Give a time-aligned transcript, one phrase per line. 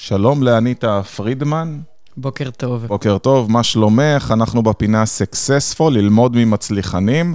[0.00, 1.80] שלום לאניטה פרידמן.
[2.16, 2.86] בוקר טוב.
[2.86, 4.32] בוקר טוב, מה שלומך?
[4.34, 7.34] אנחנו בפינה successful, ללמוד ממצליחנים,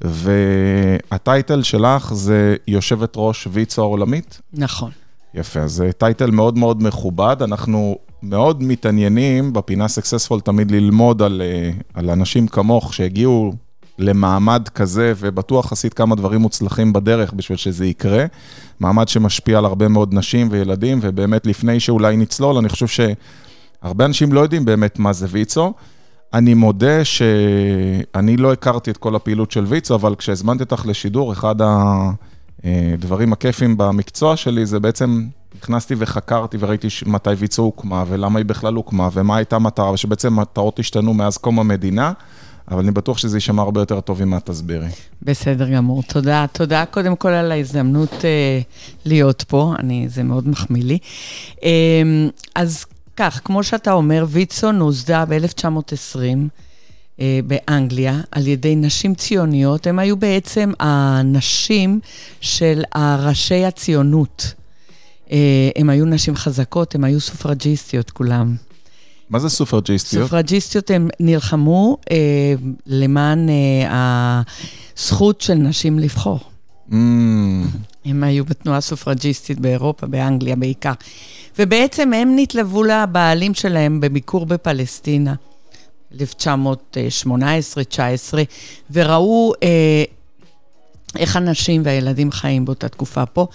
[0.00, 4.40] וה title שלך זה יושבת ראש ויצו העולמית?
[4.52, 4.90] נכון.
[5.34, 11.42] יפה, אז זה title מאוד מאוד מכובד, אנחנו מאוד מתעניינים בפינה successful תמיד ללמוד על,
[11.44, 13.52] אה, על אנשים כמוך שהגיעו
[13.98, 18.24] למעמד כזה, ובטוח עשית כמה דברים מוצלחים בדרך בשביל שזה יקרה.
[18.80, 24.32] מעמד שמשפיע על הרבה מאוד נשים וילדים, ובאמת לפני שאולי נצלול, אני חושב שהרבה אנשים
[24.32, 25.72] לא יודעים באמת מה זה ויצו.
[26.34, 31.54] אני מודה שאני לא הכרתי את כל הפעילות של ויצו, אבל כשהזמנתי אותך לשידור, אחד
[32.64, 35.26] הדברים הכיפים במקצוע שלי זה בעצם
[35.58, 40.78] נכנסתי וחקרתי וראיתי מתי ויצו הוקמה ולמה היא בכלל הוקמה ומה הייתה המטרה, ושבעצם מטרות
[40.78, 42.12] השתנו מאז קום המדינה.
[42.72, 44.88] אבל אני בטוח שזה יישמע הרבה יותר טוב אם את תסבירי.
[45.22, 46.02] בסדר גמור.
[46.02, 46.46] תודה.
[46.52, 48.60] תודה קודם כל על ההזדמנות אה,
[49.04, 50.98] להיות פה, אני, זה מאוד מחמיא לי.
[51.64, 51.70] אה,
[52.54, 52.84] אז
[53.16, 56.18] כך, כמו שאתה אומר, ויצו נוסדה ב-1920
[57.20, 59.86] אה, באנגליה על ידי נשים ציוניות.
[59.86, 62.00] הן היו בעצם הנשים
[62.40, 62.82] של
[63.18, 64.54] ראשי הציונות.
[65.32, 68.56] אה, הן היו נשים חזקות, הן היו סופרג'יסטיות כולם.
[69.32, 70.24] מה זה סופרג'יסטיות?
[70.24, 72.16] סופרג'יסטיות הם נלחמו אה,
[72.86, 74.42] למען אה,
[74.96, 76.38] הזכות של נשים לבחור.
[76.90, 76.94] Mm.
[78.04, 80.92] הם היו בתנועה סופרג'יסטית באירופה, באנגליה בעיקר.
[81.58, 85.34] ובעצם הם נתלוו לבעלים שלהם בביקור בפלסטינה,
[86.12, 86.16] 1918-19,
[88.90, 90.04] וראו אה,
[91.16, 93.46] איך הנשים והילדים חיים באותה תקופה פה.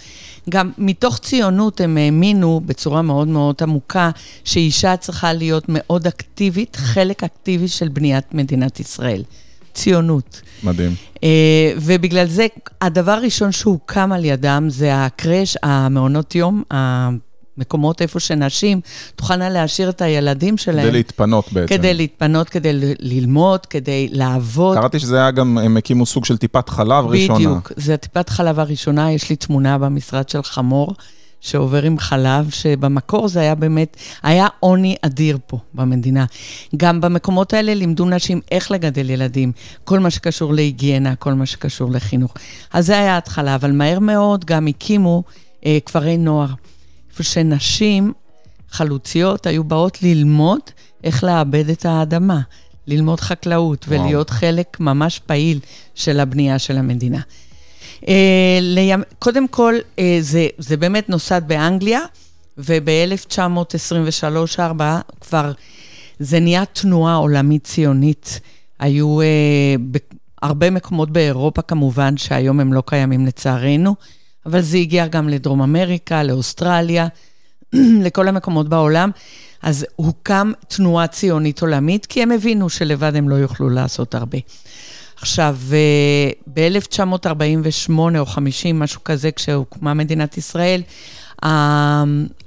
[0.49, 4.09] גם מתוך ציונות הם האמינו בצורה מאוד מאוד עמוקה
[4.43, 9.23] שאישה צריכה להיות מאוד אקטיבית, חלק אקטיבי של בניית מדינת ישראל.
[9.73, 10.41] ציונות.
[10.63, 10.95] מדהים.
[11.15, 11.19] Uh,
[11.77, 12.47] ובגלל זה,
[12.81, 16.63] הדבר הראשון שהוקם על ידם זה הקרש, המעונות יום,
[17.57, 18.81] מקומות איפה שנשים
[19.15, 20.87] תוכלנה להשאיר את הילדים שלהם.
[20.87, 21.77] כדי להתפנות בעצם.
[21.77, 24.77] כדי להתפנות, כדי ללמוד, כדי לעבוד.
[24.77, 27.39] קראתי שזה היה גם, הם הקימו סוג של טיפת חלב ראשונה.
[27.39, 30.93] בדיוק, זה טיפת חלב הראשונה, יש לי תמונה במשרד של חמור.
[31.41, 36.25] שעובר עם חלב, שבמקור זה היה באמת, היה עוני אדיר פה במדינה.
[36.77, 39.51] גם במקומות האלה לימדו נשים איך לגדל ילדים,
[39.83, 42.33] כל מה שקשור להיגיינה, כל מה שקשור לחינוך.
[42.73, 45.23] אז זה היה ההתחלה, אבל מהר מאוד גם הקימו
[45.65, 46.47] אה, כפרי נוער.
[47.17, 48.13] איפה שנשים
[48.69, 50.59] חלוציות היו באות ללמוד
[51.03, 52.41] איך לעבד את האדמה,
[52.87, 54.01] ללמוד חקלאות וואו.
[54.01, 55.59] ולהיות חלק ממש פעיל
[55.95, 57.21] של הבנייה של המדינה.
[58.07, 59.01] אה, לימ...
[59.19, 61.99] קודם כל, אה, זה, זה באמת נוסד באנגליה,
[62.57, 64.81] וב-1923-4
[65.21, 65.51] כבר
[66.19, 68.39] זה נהיה תנועה עולמית ציונית.
[68.79, 69.75] היו אה,
[70.41, 73.95] הרבה מקומות באירופה כמובן, שהיום הם לא קיימים לצערנו,
[74.47, 77.07] אבל זה הגיע גם לדרום אמריקה, לאוסטרליה,
[78.05, 79.11] לכל המקומות בעולם.
[79.61, 84.37] אז הוקם תנועה ציונית עולמית, כי הם הבינו שלבד הם לא יוכלו לעשות הרבה.
[85.15, 90.81] עכשיו, אה, ב-1948 או 50, משהו כזה, כשהוקמה מדינת ישראל,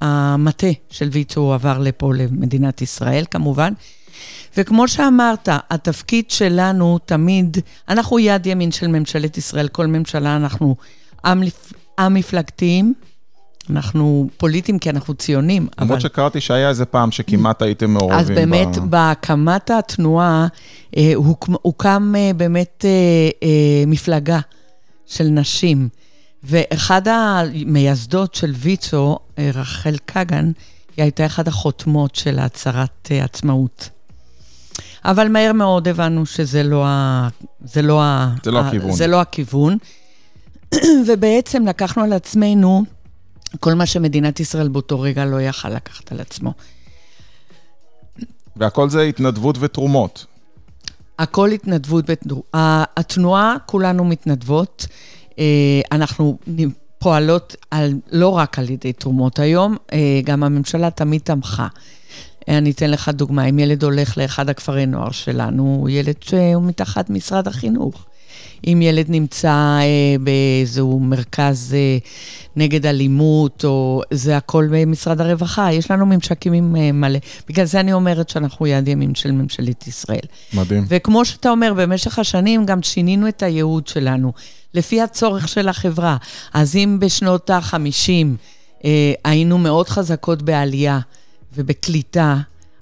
[0.01, 3.73] המטה של ויצו עבר לפה, למדינת ישראל, כמובן.
[4.57, 7.57] וכמו שאמרת, התפקיד שלנו תמיד,
[7.89, 10.77] אנחנו יד ימין של ממשלת ישראל, כל ממשלה אנחנו
[11.25, 11.43] עם,
[12.07, 12.95] א-מפלגתיים.
[13.71, 15.87] אנחנו פוליטיים כי אנחנו ציונים, אבל...
[15.87, 18.19] למרות שקראתי שהיה איזה פעם שכמעט הייתם מעורבים.
[18.19, 18.91] אז באמת, ב...
[18.91, 20.47] בהקמת התנועה
[20.97, 22.85] אה, הוקם, הוקם אה, באמת
[23.43, 23.49] אה,
[23.87, 24.41] מפלגה
[25.07, 25.89] של נשים.
[26.45, 30.53] ואחד המייסדות של ויצו, רחל קגן,
[30.97, 33.89] היא הייתה אחת החותמות של הצהרת עצמאות.
[35.05, 37.29] אבל מהר מאוד הבנו שזה לא, ה...
[37.65, 38.35] זה לא, ה...
[38.45, 38.93] זה לא הכיוון.
[38.93, 39.77] זה לא הכיוון.
[41.07, 42.85] ובעצם לקחנו על עצמנו
[43.61, 46.53] כל מה שמדינת ישראל באותו רגע לא יכל לקחת על עצמו.
[48.57, 50.27] והכל זה התנדבות ותרומות.
[51.19, 52.47] הכל התנדבות ותרומות.
[52.97, 54.87] התנועה, כולנו מתנדבות.
[55.39, 56.39] אה, אנחנו
[56.99, 59.39] פועלות על, לא רק על ידי תרומות.
[59.39, 61.69] היום אה, גם הממשלה תמיד תמכה.
[62.49, 67.11] אני אתן לך דוגמה, אם ילד הולך לאחד הכפרי נוער שלנו, הוא ילד שהוא מתחת
[67.11, 68.07] משרד החינוך.
[68.67, 71.99] אם ילד נמצא אה, באיזשהו מרכז אה,
[72.57, 77.19] נגד אלימות, או זה הכל במשרד הרווחה, יש לנו ממשקים עם אה, מלא.
[77.49, 80.25] בגלל זה אני אומרת שאנחנו יד ימים של ממשלת ישראל.
[80.55, 80.85] מדהים.
[80.89, 84.33] וכמו שאתה אומר, במשך השנים גם שינינו את הייעוד שלנו,
[84.75, 86.17] לפי הצורך של החברה.
[86.55, 88.27] אז אם בשנות ה-50
[88.85, 90.99] אה, היינו מאוד חזקות בעלייה
[91.57, 92.37] ובקליטה,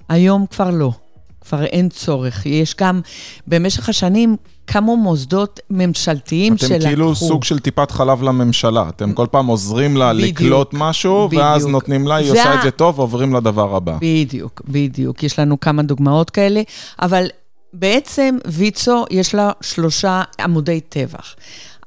[0.08, 0.92] היום כבר לא.
[1.40, 2.46] כבר אין צורך.
[2.46, 3.00] יש גם,
[3.46, 4.36] במשך השנים,
[4.70, 6.86] קמו מוסדות ממשלתיים אתם שלקחו...
[6.86, 8.88] כאילו סוג של טיפת חלב לממשלה.
[8.88, 11.42] אתם כל פעם עוזרים לה בדיוק, לקלוט משהו, בדיוק.
[11.42, 13.96] ואז נותנים לה, היא זה עושה את זה טוב, ועוברים לדבר הבא.
[14.00, 15.22] בדיוק, בדיוק.
[15.22, 16.62] יש לנו כמה דוגמאות כאלה,
[17.02, 17.26] אבל
[17.72, 21.34] בעצם ויצו, יש לה שלושה עמודי טבח.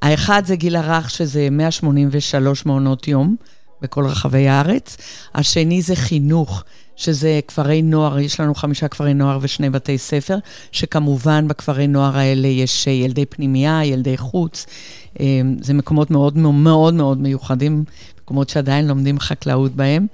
[0.02, 3.36] האחד זה גיל הרך, שזה 183 מעונות יום
[3.82, 4.96] בכל רחבי הארץ.
[5.34, 6.64] השני זה חינוך,
[7.02, 10.36] שזה כפרי נוער, יש לנו חמישה כפרי נוער ושני בתי ספר,
[10.72, 14.66] שכמובן בכפרי נוער האלה יש אה, ילדי פנימייה, ילדי חוץ.
[15.20, 15.26] אה,
[15.60, 17.84] זה מקומות מאוד מאוד מאוד מיוחדים,
[18.24, 20.06] מקומות שעדיין לומדים חקלאות בהם.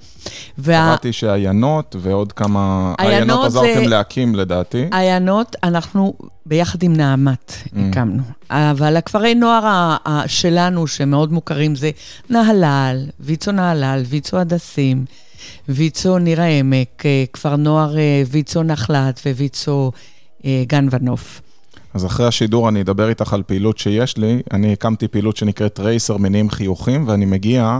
[0.57, 0.87] וה...
[0.89, 2.93] קראתי שעיינות ועוד כמה...
[2.97, 4.85] עיינות עיינות עזרתם זה- להקים לדעתי.
[4.91, 6.13] עיינות, אנחנו
[6.45, 7.79] ביחד עם נעמת Mm.
[7.89, 8.23] הקמנו.
[8.49, 9.95] אבל הכפרי נוער
[10.27, 11.91] שלנו, שמאוד מוכרים, זה
[12.29, 15.05] נהלל, ויצו נהלל, ויצו הדסים,
[15.69, 19.91] ויצו ניר העמק, אה, כפר נוער אה, ויצו נחלת וויצו
[20.45, 21.41] אה, גן ונוף.
[21.93, 24.41] אז אחרי השידור אני אדבר איתך על פעילות שיש לי.
[24.51, 27.79] אני הקמתי פעילות שנקראת רייסר מניעים חיוכים, ואני מגיע,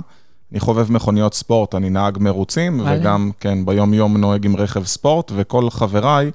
[0.52, 3.00] אני חובב מכוניות ספורט, אני נהג מרוצים, וואלה.
[3.00, 6.32] וגם, כן, ביום-יום נוהג עם רכב ספורט, וכל חבריי,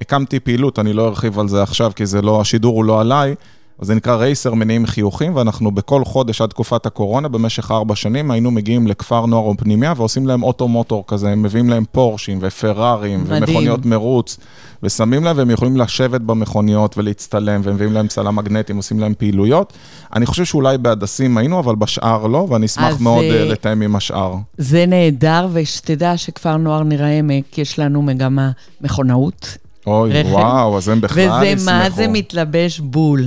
[0.00, 3.34] הקמתי פעילות, אני לא ארחיב על זה עכשיו, כי זה לא, השידור הוא לא עליי,
[3.78, 8.30] אז זה נקרא רייסר מניעים חיוכים, ואנחנו בכל חודש עד תקופת הקורונה, במשך ארבע שנים,
[8.30, 13.24] היינו מגיעים לכפר נוער או פנימיה, ועושים להם אוטו-מוטור כזה, הם מביאים להם פורשים ופרארים,
[13.24, 13.42] מדהים.
[13.42, 14.38] ומכוניות מרוץ,
[14.82, 19.72] ושמים להם, והם יכולים לשבת במכוניות ולהצטלם, ומביאים להם צלם מגנטים, עושים להם פעילויות.
[20.14, 23.96] אני חושב שאולי בהדסים היינו, אבל בשאר לא, ואני אשמח מאוד אה, אה, לתאם עם
[23.96, 24.34] השאר.
[24.58, 28.50] זה נהדר, ושתדע שכפר נוער ניר העמק, יש לנו מגמה
[28.80, 29.58] מכונאות.
[29.86, 30.28] אוי, רכב.
[30.28, 31.70] וואו, אז הם בכלל וזה ישמחו.
[31.70, 33.24] מה זה מתלבש בול.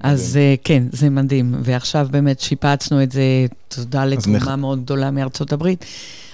[0.00, 1.54] אז אה, כן, זה מדהים.
[1.62, 3.22] ועכשיו באמת שיפצנו את זה,
[3.68, 5.84] תודה לתרומה נח- מאוד גדולה מארצות הברית.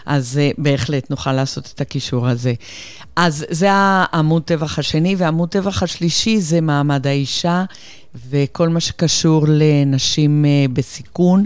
[0.07, 2.53] אז אה, בהחלט נוכל לעשות את הקישור הזה.
[3.17, 7.65] אז זה העמוד טבח השני, ועמוד טבח השלישי זה מעמד האישה,
[8.31, 11.45] וכל מה שקשור לנשים אה, בסיכון,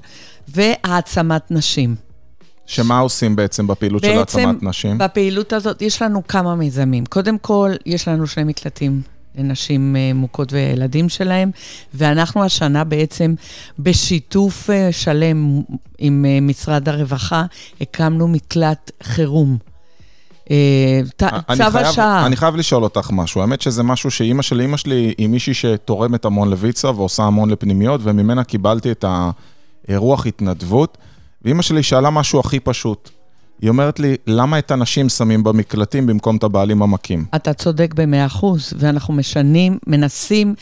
[0.48, 1.94] והעצמת נשים.
[2.66, 4.98] שמה עושים בעצם בפעילות של בעצם, העצמת נשים?
[4.98, 7.06] בפעילות הזאת יש לנו כמה מיזמים.
[7.06, 9.02] קודם כל, יש לנו שני מקלטים
[9.38, 11.50] לנשים אה, מוכות וילדים שלהם,
[11.94, 13.34] ואנחנו השנה בעצם,
[13.78, 15.62] בשיתוף אה, שלם
[15.98, 17.44] עם אה, משרד הרווחה,
[17.80, 19.56] הקמנו מקלט חירום.
[21.56, 22.26] צו השעה.
[22.26, 23.40] אני חייב לשאול אותך משהו.
[23.40, 28.00] האמת שזה משהו שאימא שלי, אימא שלי היא מישהי שתורמת המון לויצה ועושה המון לפנימיות,
[28.04, 29.04] וממנה קיבלתי את
[29.88, 30.98] הרוח התנדבות.
[31.44, 33.10] ואימא שלי שאלה משהו הכי פשוט.
[33.62, 37.24] היא אומרת לי, למה את הנשים שמים במקלטים במקום את הבעלים המכים?
[37.36, 40.54] אתה צודק במאה אחוז, ואנחנו משנים, מנסים,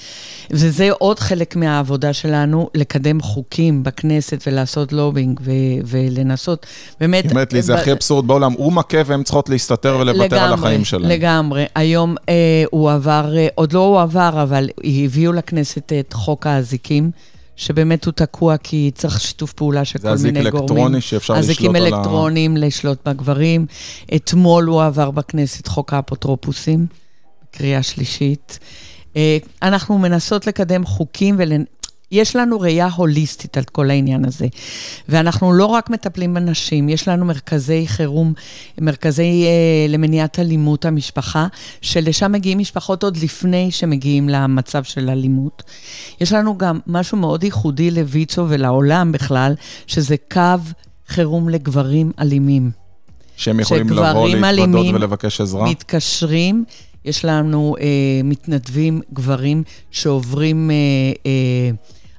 [0.50, 5.50] וזה עוד חלק מהעבודה שלנו, לקדם חוקים בכנסת ולעשות לובינג ו-
[5.86, 6.66] ולנסות,
[7.00, 7.24] באמת...
[7.24, 10.52] היא אומרת לי, זה ב- הכי אבסורד בעולם, הוא מכה והן צריכות להסתתר ולוותר על
[10.52, 11.10] החיים שלהם.
[11.10, 11.64] לגמרי.
[11.74, 17.10] היום אה, הוא עבר, אה, עוד לא הוא עבר, אבל הביאו לכנסת את חוק האזיקים.
[17.56, 20.62] שבאמת הוא תקוע כי צריך שיתוף פעולה של זה כל אזיק מיני גורמים.
[20.70, 23.66] אלקטרוני שאפשר לשלוט אזיקים על ה- אלקטרוניים לשלוט בגברים.
[24.16, 26.86] אתמול הוא עבר בכנסת חוק האפוטרופוסים,
[27.50, 28.58] קריאה שלישית.
[29.16, 31.52] אה, אנחנו מנסות לקדם חוקים ול...
[32.12, 34.46] יש לנו ראייה הוליסטית על כל העניין הזה.
[35.08, 38.32] ואנחנו לא רק מטפלים בנשים, יש לנו מרכזי חירום,
[38.80, 41.46] מרכזי אה, למניעת אלימות המשפחה,
[41.80, 45.62] שלשם מגיעים משפחות עוד לפני שמגיעים למצב של אלימות.
[46.20, 49.54] יש לנו גם משהו מאוד ייחודי לויצו ולעולם בכלל,
[49.86, 50.40] שזה קו
[51.08, 52.70] חירום לגברים אלימים.
[53.36, 55.70] שהם יכולים לבוא, להתוודות אלימים ולבקש עזרה?
[55.70, 56.64] מתקשרים,
[57.04, 57.86] יש לנו אה,
[58.24, 60.76] מתנדבים גברים שעוברים אה,
[61.26, 61.70] אה,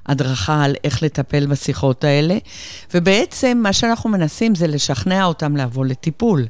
[0.06, 2.38] הדרכה על איך לטפל בשיחות האלה,
[2.94, 6.46] ובעצם מה שאנחנו מנסים זה לשכנע אותם לבוא לטיפול.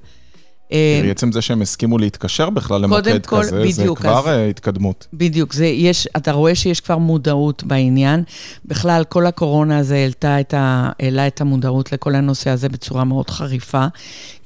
[0.73, 4.26] אה, תראי, עצם זה שהם הסכימו להתקשר בכלל למוקד כל, כזה, זה בדיוק, כבר אז-
[4.26, 5.06] אה, התקדמות.
[5.12, 8.23] בדיוק, זה יש, אתה רואה שיש כבר מודעות בעניין.
[8.64, 13.30] בכלל, כל הקורונה הזה העלתה את ה, העלה את המודעות לכל הנושא הזה בצורה מאוד
[13.30, 13.87] חריפה.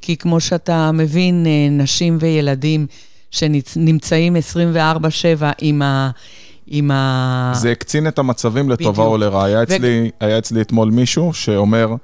[0.03, 2.87] כי כמו שאתה מבין, אה, נשים וילדים
[3.31, 4.41] שנמצאים 24-7
[5.61, 6.11] עם ה...
[6.71, 7.53] עם ה...
[7.55, 9.05] זה הקצין את המצבים לטובה.
[9.05, 9.45] או לרעה.
[9.45, 11.95] היה אצלי, היה אצלי אתמול מישהו שאומר,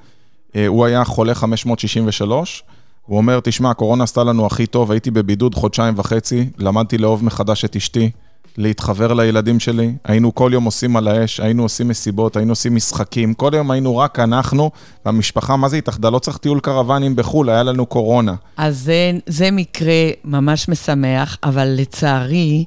[0.57, 2.63] אה, הוא היה חולה 563,
[3.07, 7.65] הוא אומר, תשמע, הקורונה עשתה לנו הכי טוב, הייתי בבידוד חודשיים וחצי, למדתי לאהוב מחדש
[7.65, 8.11] את אשתי,
[8.59, 13.35] להתחבר לילדים שלי, היינו כל יום עושים על האש, היינו עושים מסיבות, היינו עושים משחקים,
[13.35, 14.71] כל יום היינו רק אנחנו,
[15.07, 16.11] והמשפחה, מה זה התאחדה?
[16.11, 18.35] לא צריך טיול קרוונים בחו"ל, היה לנו קורונה.
[18.57, 22.65] אז זה, זה מקרה ממש משמח, אבל לצערי,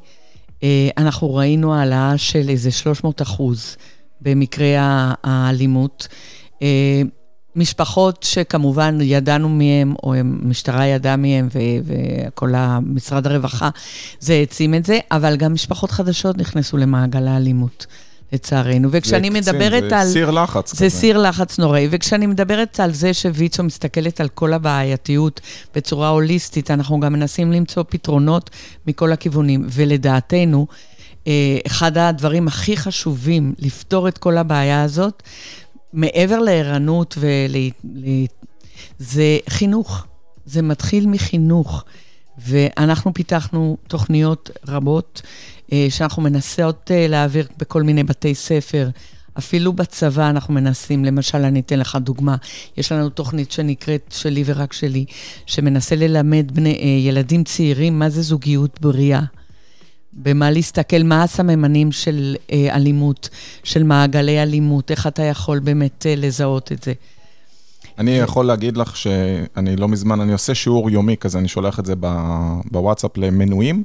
[0.98, 3.78] אנחנו ראינו העלאה של איזה 300 אחוז
[4.22, 4.74] במקרי
[5.24, 6.08] האלימות.
[6.62, 7.02] אה,
[7.56, 11.48] משפחות שכמובן ידענו מהם, או המשטרה ידעה מהם,
[11.84, 13.70] וכל משרד הרווחה,
[14.20, 17.86] זה העצים את זה, אבל גם משפחות חדשות נכנסו למעגל האלימות.
[18.34, 18.90] לצערנו.
[18.92, 20.08] וכשאני זה מדברת זה על...
[20.08, 20.90] זה סיר לחץ זה כזה.
[20.90, 21.88] סיר לחץ נוראי.
[21.92, 25.42] וכשאני מדברת על זה שוויצו מסתכלת על כל הבעייתיות
[25.76, 28.50] בצורה הוליסטית, אנחנו גם מנסים למצוא פתרונות
[28.88, 29.68] מכל הכיוונים.
[29.70, 30.68] ולדעתנו,
[31.28, 35.24] אה, אחד הדברים הכי חשובים לפתור את כל הבעיה הזאת,
[35.94, 37.56] מעבר לערנות ול...
[39.00, 40.06] זה חינוך.
[40.46, 41.84] זה מתחיל מחינוך.
[42.38, 45.22] ואנחנו פיתחנו תוכניות רבות
[45.74, 48.90] אה, שאנחנו מנסות אה, להעביר בכל מיני בתי ספר.
[49.38, 52.36] אפילו בצבא אנחנו מנסים, למשל, אני אתן לך דוגמה,
[52.78, 55.06] יש לנו תוכנית שנקראת שלי ורק שלי,
[55.46, 59.22] שמנסה ללמד בני, אה, ילדים צעירים מה זה זוגיות בריאה.
[60.14, 63.30] במה להסתכל, מה הסממנים של אה, אלימות,
[63.64, 66.94] של מעגלי אלימות, איך אתה יכול באמת אה, לזהות את זה.
[67.98, 71.86] אני יכול להגיד לך שאני לא מזמן, אני עושה שיעור יומי כזה, אני שולח את
[71.86, 71.94] זה
[72.72, 73.84] בוואטסאפ למנויים,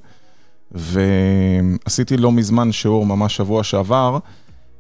[0.73, 4.19] ועשיתי לא מזמן שיעור ממש שבוע שעבר,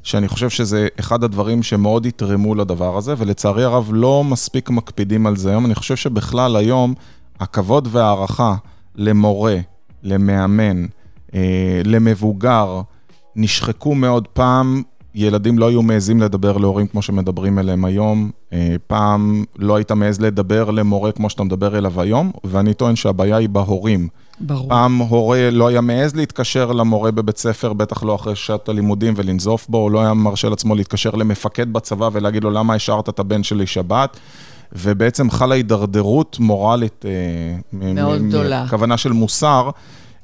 [0.02, 5.36] שאני חושב שזה אחד הדברים שמאוד יתרמו לדבר הזה, ולצערי הרב לא מספיק מקפידים על
[5.36, 5.66] זה היום.
[5.66, 6.94] אני חושב שבכלל היום,
[7.40, 8.54] הכבוד וההערכה
[8.96, 9.56] למורה,
[10.02, 10.86] למאמן,
[11.34, 12.80] אה, למבוגר,
[13.36, 14.82] נשחקו מאוד פעם.
[15.14, 18.30] ילדים לא היו מעזים לדבר להורים כמו שמדברים אליהם היום.
[18.52, 23.36] אה, פעם לא היית מעז לדבר למורה כמו שאתה מדבר אליו היום, ואני טוען שהבעיה
[23.36, 24.08] היא בהורים.
[24.40, 24.68] ברור.
[24.68, 29.66] פעם הורה לא היה מעז להתקשר למורה בבית ספר, בטח לא אחרי שעת הלימודים ולנזוף
[29.68, 33.42] בו, הוא לא היה מרשה לעצמו להתקשר למפקד בצבא ולהגיד לו למה השארת את הבן
[33.42, 34.16] שלי שבת.
[34.72, 38.66] ובעצם חלה הידרדרות מורלית, אה, מאוד גדולה.
[38.70, 39.70] כוונה של מוסר,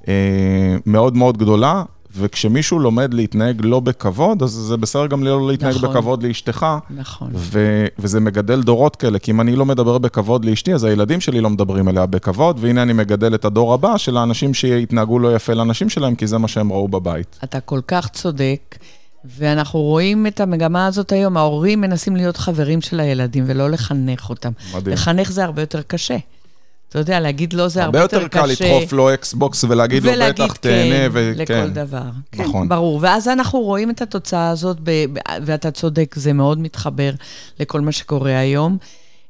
[0.08, 1.82] אה, מאוד מאוד גדולה,
[2.18, 5.90] וכשמישהו לומד להתנהג לא בכבוד, אז זה בסדר גם לא להתנהג נכון.
[5.90, 6.66] בכבוד לאשתך.
[6.90, 7.30] נכון.
[7.34, 11.40] ו- וזה מגדל דורות כאלה, כי אם אני לא מדבר בכבוד לאשתי, אז הילדים שלי
[11.40, 15.54] לא מדברים אליה בכבוד, והנה אני מגדל את הדור הבא של האנשים שיתנהגו לא יפה
[15.54, 17.38] לאנשים שלהם, כי זה מה שהם ראו בבית.
[17.44, 18.78] אתה כל כך צודק,
[19.24, 21.36] ואנחנו רואים את המגמה הזאת היום.
[21.36, 24.52] ההורים מנסים להיות חברים של הילדים ולא לחנך אותם.
[24.74, 24.92] מדהים.
[24.94, 26.16] לחנך זה הרבה יותר קשה.
[26.88, 28.64] אתה יודע, להגיד לא זה הרבה, הרבה יותר קל קשה.
[28.64, 31.72] לדחוף לו אקסבוקס ולהגיד לו ולהגיד בטח כן, תהנה, לכל וכן.
[31.72, 32.02] דבר.
[32.32, 32.68] כן, נכון.
[32.68, 32.98] ברור.
[33.02, 34.90] ואז אנחנו רואים את התוצאה הזאת, ב,
[35.44, 37.10] ואתה צודק, זה מאוד מתחבר
[37.60, 38.78] לכל מה שקורה היום.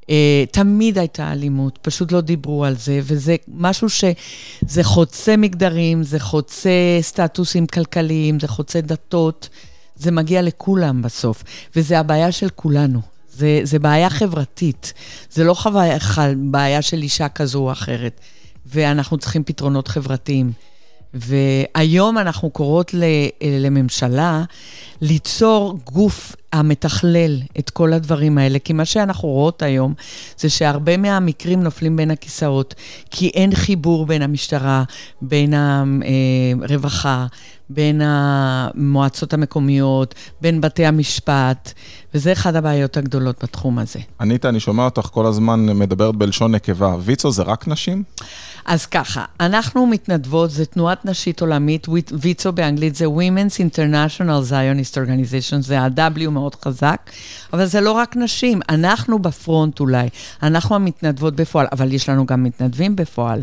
[0.03, 0.11] Uh,
[0.51, 6.71] תמיד הייתה אלימות, פשוט לא דיברו על זה, וזה משהו שזה חוצה מגדרים, זה חוצה
[7.01, 9.49] סטטוסים כלכליים, זה חוצה דתות,
[9.97, 11.45] זה מגיע לכולם בסוף,
[11.77, 13.18] וזה הבעיה של כולנו.
[13.39, 14.93] זה, זה בעיה חברתית,
[15.31, 15.99] זה לא חוויה,
[16.37, 18.21] בעיה של אישה כזו או אחרת,
[18.67, 20.53] ואנחנו צריכים פתרונות חברתיים.
[21.15, 22.95] והיום אנחנו קוראות
[23.61, 24.45] לממשלה
[25.01, 29.95] ליצור גוף המתכלל את כל הדברים האלה, כי מה שאנחנו רואות היום
[30.39, 32.75] זה שהרבה מהמקרים נופלים בין הכיסאות,
[33.11, 34.85] כי אין חיבור בין המשטרה,
[35.23, 35.55] בין
[36.63, 37.27] הרווחה,
[37.71, 41.73] בין המועצות המקומיות, בין בתי המשפט,
[42.15, 43.99] וזה אחת הבעיות הגדולות בתחום הזה.
[44.21, 46.97] אניטה, אני שומע אותך כל הזמן מדברת בלשון נקבה.
[47.01, 48.03] ויצו זה רק נשים?
[48.65, 55.61] אז ככה, אנחנו מתנדבות, זה תנועת נשית עולמית, ויצו באנגלית זה Women's International Zionist Organization,
[55.61, 57.11] זה ה-W מאוד חזק,
[57.53, 60.09] אבל זה לא רק נשים, אנחנו בפרונט אולי,
[60.43, 63.43] אנחנו המתנדבות בפועל, אבל יש לנו גם מתנדבים בפועל,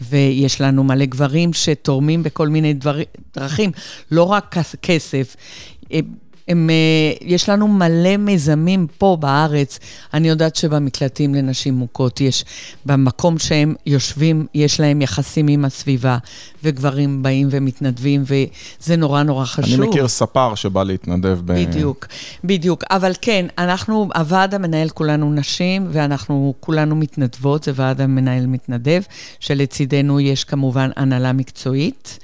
[0.00, 2.98] ויש לנו מלא גברים שתורמים בכל מיני דבר,
[3.36, 3.70] דרכים,
[4.10, 5.36] לא רק כס- כסף.
[6.48, 9.78] הם, אה, יש לנו מלא מיזמים פה בארץ.
[10.14, 12.44] אני יודעת שבמקלטים לנשים מוכות יש,
[12.86, 16.18] במקום שהם יושבים, יש להם יחסים עם הסביבה,
[16.64, 19.80] וגברים באים ומתנדבים, וזה נורא נורא חשוב.
[19.80, 21.52] אני מכיר ספר שבא להתנדב ב...
[21.52, 22.06] בדיוק,
[22.44, 22.84] בדיוק.
[22.90, 29.02] אבל כן, אנחנו, הוועד המנהל כולנו נשים, ואנחנו כולנו מתנדבות, זה ועד המנהל מתנדב,
[29.40, 32.18] שלצידנו יש כמובן הנהלה מקצועית.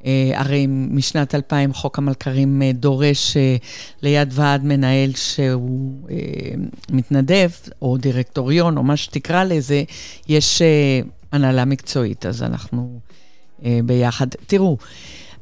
[0.00, 3.64] Uh, הרי משנת 2000 חוק המלכ"רים uh, דורש uh,
[4.02, 5.92] ליד ועד מנהל שהוא
[6.90, 7.50] מתנדב,
[7.82, 9.82] או דירקטוריון, או מה שתקרא לזה,
[10.28, 10.62] יש
[11.32, 13.00] הנהלה מקצועית, אז אנחנו
[13.84, 14.26] ביחד.
[14.46, 14.76] תראו,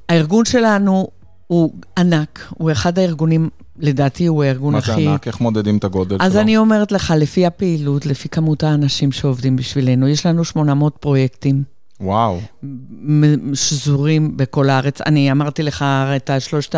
[0.08, 1.08] הארגון שלנו
[1.46, 4.92] הוא ענק, הוא אחד הארגונים, לדעתי הוא הארגון מה הכי...
[4.92, 5.26] זה ענק?
[5.26, 6.26] איך מודדים את הגודל שלו?
[6.26, 11.73] אז אני אומרת לך, לפי הפעילות, לפי כמות האנשים שעובדים בשבילנו, יש לנו 800 פרויקטים.
[12.00, 12.40] וואו.
[13.54, 15.00] שזורים בכל הארץ.
[15.00, 15.84] אני אמרתי לך
[16.16, 16.74] את שלושת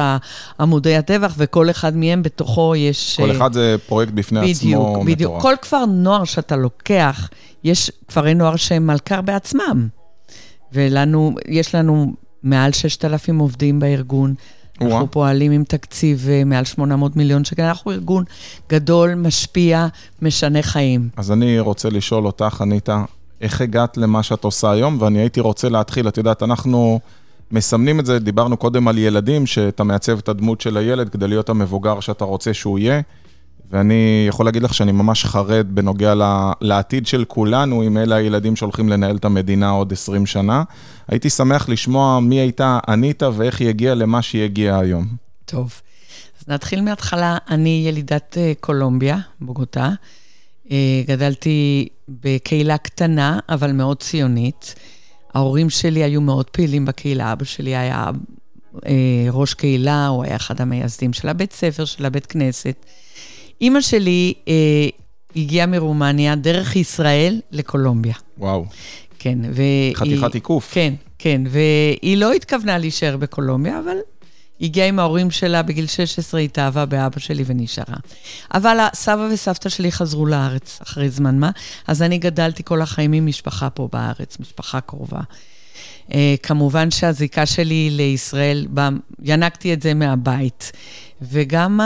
[0.60, 3.16] עמודי הטבח, וכל אחד מהם בתוכו יש...
[3.16, 5.06] כל אה, אחד זה פרויקט בפני בדיוק, עצמו מטורף.
[5.06, 5.42] בדיוק.
[5.42, 7.28] כל כפר נוער שאתה לוקח,
[7.64, 9.88] יש כפרי נוער שהם מלכ"ר בעצמם.
[10.72, 14.34] ולנו, יש לנו מעל 6,000 עובדים בארגון.
[14.80, 14.92] וואו.
[14.92, 18.24] אנחנו פועלים עם תקציב אה, מעל 800 מיליון שקל, אנחנו ארגון
[18.70, 19.86] גדול, משפיע,
[20.22, 21.08] משנה חיים.
[21.16, 23.04] אז אני רוצה לשאול אותך, אניטה,
[23.40, 24.96] איך הגעת למה שאת עושה היום?
[25.00, 27.00] ואני הייתי רוצה להתחיל, את יודעת, אנחנו
[27.50, 31.48] מסמנים את זה, דיברנו קודם על ילדים, שאתה מעצב את הדמות של הילד כדי להיות
[31.48, 33.00] המבוגר שאתה רוצה שהוא יהיה.
[33.70, 36.14] ואני יכול להגיד לך שאני ממש חרד בנוגע
[36.60, 40.62] לעתיד של כולנו, אם אלה הילדים שהולכים לנהל את המדינה עוד 20 שנה.
[41.08, 45.06] הייתי שמח לשמוע מי הייתה אניטה ואיך היא הגיעה למה שהיא הגיעה היום.
[45.44, 45.80] טוב,
[46.40, 47.38] אז נתחיל מההתחלה.
[47.50, 49.90] אני ילידת אה, קולומביה, בוגוטה.
[50.70, 54.74] אה, גדלתי בקהילה קטנה, אבל מאוד ציונית.
[55.34, 57.32] ההורים שלי היו מאוד פעילים בקהילה.
[57.32, 58.10] אבא שלי היה
[58.86, 62.86] אה, ראש קהילה, הוא היה אחד המייסדים של הבית ספר, של הבית כנסת.
[63.60, 64.88] אימא שלי אה,
[65.36, 68.14] הגיעה מרומניה דרך ישראל לקולומביה.
[68.38, 68.64] וואו,
[69.18, 69.96] כן, והיא...
[69.96, 70.74] חתיכת עיקוף.
[70.74, 73.96] כן, כן, והיא לא התכוונה להישאר בקולומביה, אבל
[74.60, 77.96] הגיעה עם ההורים שלה בגיל 16, התאהבה באבא שלי ונשארה.
[78.54, 81.50] אבל הסבא וסבתא שלי חזרו לארץ אחרי זמן מה,
[81.86, 85.20] אז אני גדלתי כל החיים עם משפחה פה בארץ, משפחה קרובה.
[86.08, 88.66] Uh, כמובן שהזיקה שלי לישראל,
[89.22, 90.72] ינקתי את זה מהבית.
[91.22, 91.80] וגם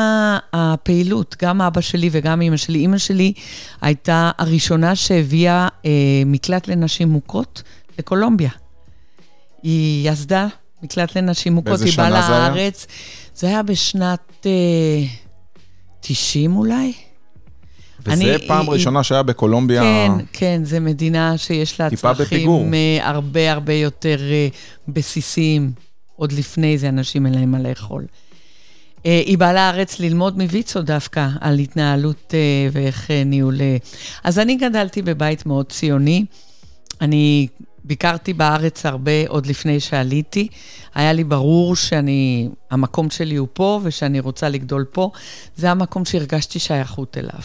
[0.52, 2.78] הפעילות, גם אבא שלי וגם אימא שלי.
[2.78, 3.32] אימא שלי
[3.80, 5.86] הייתה הראשונה שהביאה uh,
[6.26, 7.62] מקלט לנשים מוכות
[7.98, 8.50] לקולומביה.
[9.62, 10.46] היא יסדה
[10.82, 12.10] מקלט לנשים מוכות, היא באה?
[12.48, 12.86] לארץ.
[13.34, 14.46] זה היה בשנת uh,
[16.00, 16.92] 90 אולי.
[18.06, 19.82] וזה אני- פעם היא- ראשונה שהיה בקולומביה...
[19.82, 21.90] כן, כן, זו מדינה שיש לה.
[21.96, 24.48] צרכים אה, הרבה הרבה יותר אה,
[24.88, 25.72] בסיסיים.
[26.16, 28.06] עוד לפני זה אנשים אין להם מה לאכול.
[29.06, 32.38] אה, היא באה לארץ ללמוד מוויצו דווקא על התנהלות אה,
[32.72, 33.60] ואיך אה, ניהול...
[33.60, 33.76] אה.
[34.24, 36.24] אז אני גדלתי בבית מאוד ציוני.
[37.00, 37.46] אני
[37.84, 40.48] ביקרתי בארץ הרבה עוד לפני שעליתי.
[40.94, 45.10] היה לי ברור שאני, המקום שלי הוא פה ושאני רוצה לגדול פה.
[45.56, 47.42] זה המקום שהרגשתי שייכות אליו.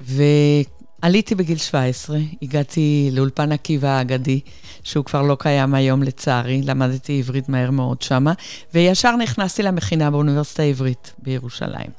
[0.00, 4.40] ועליתי בגיל 17, הגעתי לאולפן עקיבא האגדי,
[4.82, 8.32] שהוא כבר לא קיים היום לצערי, למדתי עברית מהר מאוד שמה,
[8.74, 11.90] וישר נכנסתי למכינה באוניברסיטה העברית בירושלים.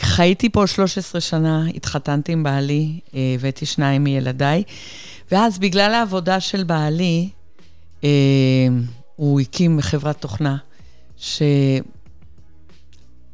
[0.00, 4.62] חייתי פה 13 שנה, התחתנתי עם בעלי, אה, הבאתי שניים מילדיי,
[5.32, 7.28] ואז בגלל העבודה של בעלי,
[8.04, 8.08] אה,
[9.16, 10.56] הוא הקים חברת תוכנה,
[11.16, 11.42] ש...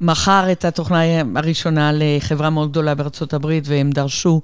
[0.00, 1.00] מכר את התוכנה
[1.37, 4.40] הראשונה לחברה מאוד גדולה בארצות הברית, והם דרשו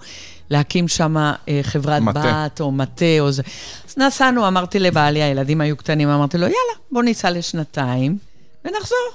[0.51, 2.47] להקים שם אה, חברת מטה.
[2.47, 3.43] בת או מטה או זה.
[3.89, 8.19] אז נסענו, אמרתי לבעלי, הילדים היו קטנים, אמרתי לו, יאללה, בוא ניסע לשנתיים
[8.65, 9.11] ונחזור.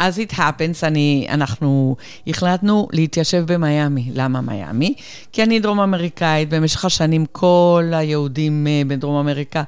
[0.00, 4.10] ואז it happens, אני, אנחנו החלטנו להתיישב במיאמי.
[4.14, 4.94] למה מיאמי?
[5.32, 9.62] כי אני דרום אמריקאית, במשך השנים כל היהודים אה, בדרום אמריקה,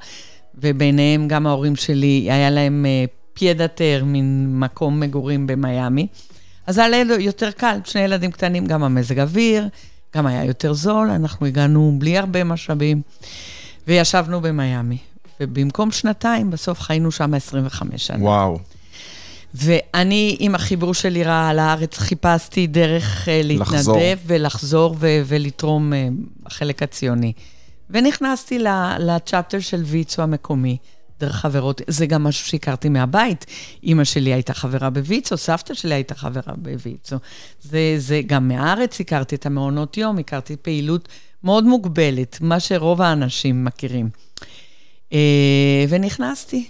[0.55, 6.07] וביניהם גם ההורים שלי, היה להם אה, פיידתר, מין מקום מגורים במיאמי.
[6.67, 9.67] אז היה יותר קל, שני ילדים קטנים, גם המזג אוויר,
[10.15, 13.01] גם היה יותר זול, אנחנו הגענו בלי הרבה משאבים,
[13.87, 14.97] וישבנו במיאמי.
[15.39, 18.23] ובמקום שנתיים, בסוף חיינו שם 25 שנה.
[18.23, 18.72] וואו.
[19.53, 23.97] ואני, עם החיבור שלי רע לארץ, חיפשתי דרך אה, להתנדב לחזור.
[24.25, 26.07] ולחזור ו- ולתרום אה,
[26.43, 27.33] בחלק הציוני.
[27.89, 28.59] ונכנסתי
[28.99, 30.77] לצ'פטר של ויצו המקומי,
[31.19, 31.81] דרך חברות.
[31.87, 33.45] זה גם משהו שהכרתי מהבית.
[33.83, 37.15] אימא שלי הייתה חברה בוויצו, סבתא שלי הייתה חברה בוויצו.
[37.61, 41.09] זה, זה גם מהארץ הכרתי את המעונות יום, הכרתי פעילות
[41.43, 44.09] מאוד מוגבלת, מה שרוב האנשים מכירים.
[45.13, 46.69] אה, ונכנסתי,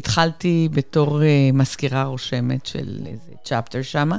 [0.00, 4.16] והתחלתי בתור אה, מזכירה רושמת של איזה צ'פטר שמה,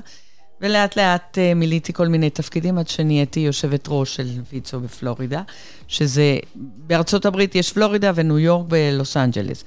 [0.61, 5.41] ולאט לאט אה, מילאתי כל מיני תפקידים עד שנהייתי יושבת ראש של ויצו בפלורידה,
[5.87, 9.63] שזה, בארצות הברית יש פלורידה וניו יורק בלוס אנג'לס.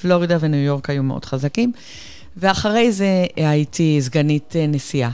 [0.00, 1.72] פלורידה וניו יורק היו מאוד חזקים,
[2.36, 5.10] ואחרי זה הייתי סגנית אה, נשיאה,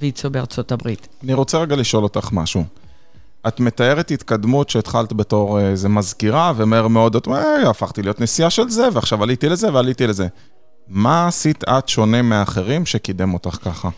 [0.00, 1.08] ויצו בארצות הברית.
[1.24, 2.64] אני רוצה רגע לשאול אותך משהו.
[3.48, 8.20] את מתארת התקדמות שהתחלת בתור אה, איזה מזכירה, ומהר מאוד את אומרת, "אה, הפכתי להיות
[8.20, 10.26] נשיאה של זה, ועכשיו עליתי לזה ועליתי לזה.
[10.88, 13.88] מה עשית את שונה מאחרים שקידם אותך ככה?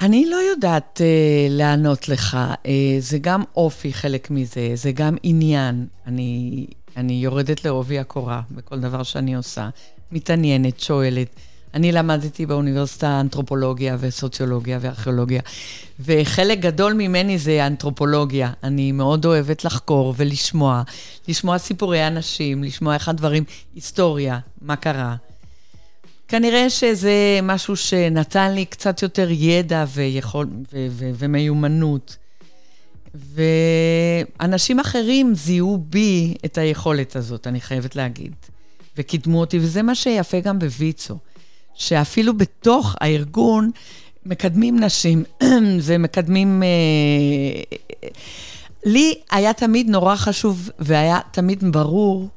[0.00, 2.38] אני לא יודעת uh, לענות לך.
[2.52, 5.86] Uh, זה גם אופי חלק מזה, זה גם עניין.
[6.06, 9.68] אני, אני יורדת לעובי הקורה בכל דבר שאני עושה,
[10.12, 11.28] מתעניינת, שואלת.
[11.74, 15.40] אני למדתי באוניברסיטה אנתרופולוגיה וסוציולוגיה וארכיאולוגיה,
[16.00, 18.52] וחלק גדול ממני זה אנתרופולוגיה.
[18.62, 20.82] אני מאוד אוהבת לחקור ולשמוע,
[21.28, 25.16] לשמוע סיפורי אנשים, לשמוע איך הדברים, היסטוריה, מה קרה.
[26.28, 32.16] כנראה שזה משהו שנתן לי קצת יותר ידע ויכול, ו- ו- ומיומנות.
[34.40, 38.32] ואנשים אחרים זיהו בי את היכולת הזאת, אני חייבת להגיד.
[38.96, 41.18] וקידמו אותי, וזה מה שיפה גם בוויצו,
[41.74, 43.70] שאפילו בתוך הארגון
[44.26, 45.24] מקדמים נשים
[45.86, 46.62] ומקדמים...
[46.62, 47.62] אה,
[48.84, 52.28] לי היה תמיד נורא חשוב והיה תמיד ברור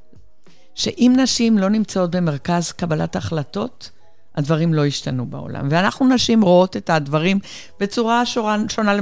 [0.75, 3.89] שאם נשים לא נמצאות במרכז קבלת החלטות,
[4.35, 5.67] הדברים לא השתנו בעולם.
[5.71, 7.39] ואנחנו נשים רואות את הדברים
[7.79, 8.93] בצורה שורה, שונה.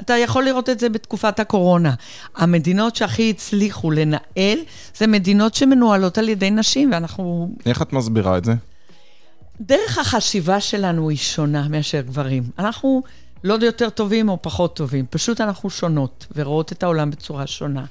[0.00, 1.94] אתה יכול לראות את זה בתקופת הקורונה.
[2.36, 4.58] המדינות שהכי הצליחו לנהל,
[4.96, 7.54] זה מדינות שמנוהלות על ידי נשים, ואנחנו...
[7.66, 8.54] איך את מסבירה את זה?
[9.60, 12.42] דרך החשיבה שלנו היא שונה מאשר גברים.
[12.58, 13.02] אנחנו
[13.44, 17.84] לא יותר טובים או פחות טובים, פשוט אנחנו שונות ורואות את העולם בצורה שונה.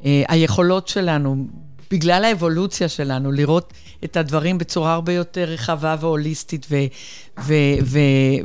[0.00, 1.46] Uh, היכולות שלנו,
[1.90, 3.72] בגלל האבולוציה שלנו, לראות
[4.04, 6.76] את הדברים בצורה הרבה יותר רחבה והוליסטית ו-
[7.40, 7.98] ו- ו-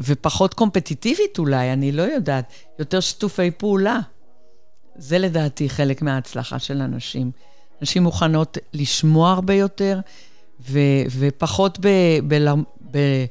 [0.04, 4.00] ופחות קומפטיטיבית אולי, אני לא יודעת, יותר שיתופי פעולה.
[4.96, 7.32] זה לדעתי חלק מההצלחה של אנשים.
[7.82, 10.00] נשים מוכנות לשמוע הרבה יותר,
[10.70, 10.80] ו-
[11.20, 12.54] ופחות ב- ב-
[12.92, 13.26] ב-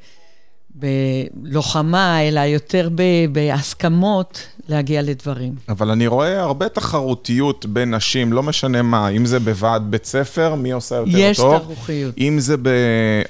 [0.77, 2.89] בלוחמה, אלא יותר
[3.31, 5.53] בהסכמות להגיע לדברים.
[5.69, 10.55] אבל אני רואה הרבה תחרותיות בין נשים, לא משנה מה, אם זה בוועד בית ספר,
[10.55, 11.53] מי עושה יותר יש טוב.
[11.53, 12.15] יש תחרותיות.
[12.17, 12.69] אם זה ב...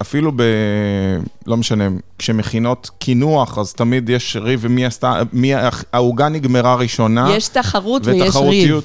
[0.01, 0.43] אפילו ב...
[1.47, 5.51] לא משנה, כשמכינות קינוח, אז תמיד יש ריב מי עשתה, מי...
[5.93, 7.29] העוגה נגמרה ראשונה.
[7.35, 8.81] יש תחרות ויש ריב.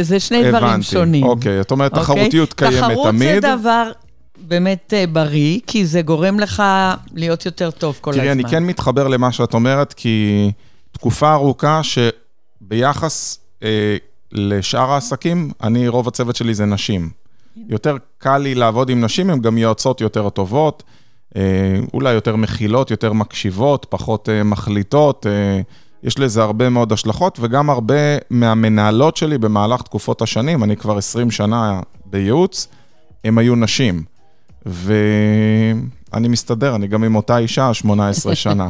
[0.00, 1.24] זה שני הבנתי, דברים שונים.
[1.24, 2.04] אוקיי, את אומרת, אוקיי?
[2.04, 3.40] תחרותיות קיימת תחרות תמיד.
[3.40, 3.90] תחרות זה דבר
[4.48, 6.62] באמת אה, בריא, כי זה גורם לך
[7.12, 8.42] להיות יותר טוב כל תראי, הזמן.
[8.42, 10.50] תראי, אני כן מתחבר למה שאת אומרת, כי
[10.92, 13.96] תקופה ארוכה שביחס אה,
[14.32, 17.10] לשאר העסקים, אני, רוב הצוות שלי זה נשים.
[17.68, 20.82] יותר קל לי לעבוד עם נשים, הן גם יועצות יותר טובות,
[21.36, 25.26] אה, אולי יותר מכילות, יותר מקשיבות, פחות אה, מחליטות.
[25.26, 25.60] אה,
[26.02, 27.94] יש לזה הרבה מאוד השלכות, וגם הרבה
[28.30, 32.68] מהמנהלות שלי במהלך תקופות השנים, אני כבר 20 שנה בייעוץ,
[33.24, 34.04] הם היו נשים.
[34.66, 38.68] ואני מסתדר, אני גם עם אותה אישה 18 שנה.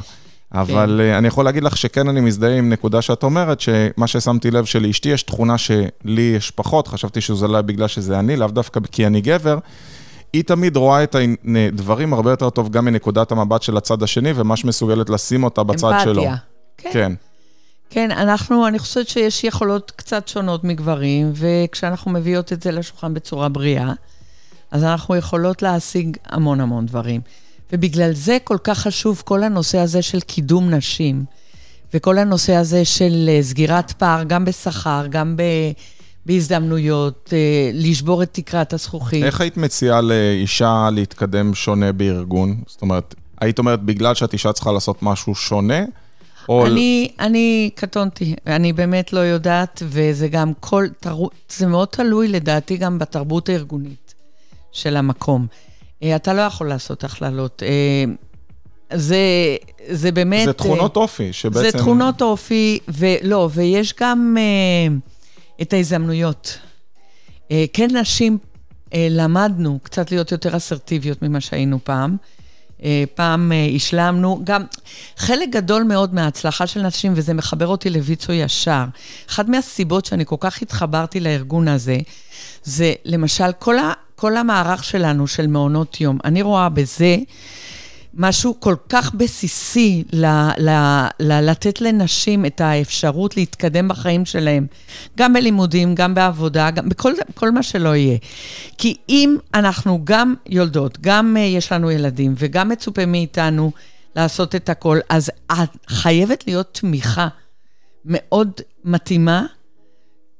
[0.52, 1.14] אבל כן.
[1.14, 5.08] אני יכול להגיד לך שכן אני מזדהה עם נקודה שאת אומרת, שמה ששמתי לב שלאשתי
[5.08, 9.20] יש תכונה שלי יש פחות, חשבתי שזה לא בגלל שזה אני, לאו דווקא כי אני
[9.20, 9.58] גבר.
[10.32, 11.16] היא תמיד רואה את
[11.72, 15.88] הדברים הרבה יותר טוב גם מנקודת המבט של הצד השני, ומה שמסוגלת לשים אותה בצד
[15.88, 16.04] אמפתיה.
[16.04, 16.22] שלו.
[16.22, 16.36] אמפתיה.
[16.76, 16.90] כן.
[16.92, 17.12] כן.
[17.90, 23.48] כן, אנחנו, אני חושבת שיש יכולות קצת שונות מגברים, וכשאנחנו מביאות את זה לשולחן בצורה
[23.48, 23.92] בריאה,
[24.74, 27.20] אז אנחנו יכולות להשיג המון המון דברים.
[27.72, 31.24] ובגלל זה כל כך חשוב כל הנושא הזה של קידום נשים,
[31.94, 35.42] וכל הנושא הזה של אה, סגירת פער, גם בשכר, גם ב...
[36.26, 39.24] בהזדמנויות, אה, לשבור את תקרת הזכוכית.
[39.24, 42.56] איך היית מציעה לאישה להתקדם שונה בארגון?
[42.66, 45.84] זאת אומרת, היית אומרת, בגלל שאת אישה צריכה לעשות משהו שונה?
[46.48, 46.66] או...
[46.66, 50.86] אני, אני קטונתי, אני באמת לא יודעת, וזה גם כל,
[51.48, 54.03] זה מאוד תלוי לדעתי גם בתרבות הארגונית.
[54.74, 55.46] של המקום.
[56.02, 57.62] אה, אתה לא יכול לעשות הכללות.
[57.62, 58.04] אה,
[58.98, 59.18] זה,
[59.88, 60.44] זה באמת...
[60.44, 61.70] זה תכונות אופי, שבעצם...
[61.70, 64.36] זה תכונות אופי, ולא, ויש גם
[65.62, 66.58] את ההזדמנויות.
[67.72, 68.38] כן, נשים,
[68.94, 72.16] למדנו קצת להיות יותר אסרטיביות ממה שהיינו פעם.
[72.84, 74.62] Uh, פעם uh, השלמנו, גם
[75.16, 78.84] חלק גדול מאוד מההצלחה של נשים, וזה מחבר אותי לויצו ישר.
[79.30, 81.98] אחת מהסיבות שאני כל כך התחברתי לארגון הזה,
[82.64, 83.92] זה למשל כל ה...
[84.16, 87.16] כל המערך שלנו של מעונות יום, אני רואה בזה
[88.16, 90.26] משהו כל כך בסיסי ל,
[90.58, 90.70] ל,
[91.20, 94.66] ל, לתת לנשים את האפשרות להתקדם בחיים שלהם,
[95.16, 98.18] גם בלימודים, גם בעבודה, גם בכל כל מה שלא יהיה.
[98.78, 103.72] כי אם אנחנו גם יולדות, גם uh, יש לנו ילדים, וגם מצופה מאיתנו
[104.16, 105.30] לעשות את הכל, אז
[105.88, 107.28] חייבת להיות תמיכה
[108.04, 108.50] מאוד
[108.84, 109.46] מתאימה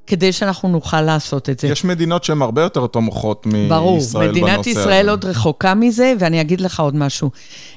[0.07, 1.69] כדי שאנחנו נוכל לעשות את זה.
[1.69, 4.19] יש מדינות שהן הרבה יותר תומכות מישראל ברור, בנושא הזה.
[4.19, 7.31] ברור, מדינת ישראל עוד רחוקה מזה, ואני אגיד לך עוד משהו.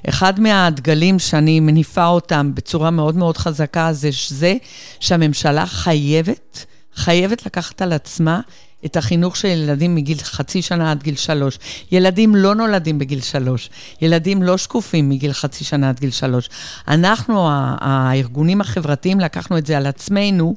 [0.09, 4.55] אחד מהדגלים שאני מניפה אותם בצורה מאוד מאוד חזקה, זה זה
[4.99, 8.39] שהממשלה חייבת, חייבת לקחת על עצמה
[8.85, 11.59] את החינוך של ילדים מגיל חצי שנה עד גיל שלוש.
[11.91, 13.69] ילדים לא נולדים בגיל שלוש,
[14.01, 16.49] ילדים לא שקופים מגיל חצי שנה עד גיל שלוש.
[16.87, 20.55] אנחנו, הארגונים החברתיים, לקחנו את זה על עצמנו.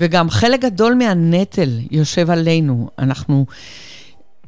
[0.00, 2.90] וגם חלק גדול מהנטל יושב עלינו.
[2.98, 3.46] אנחנו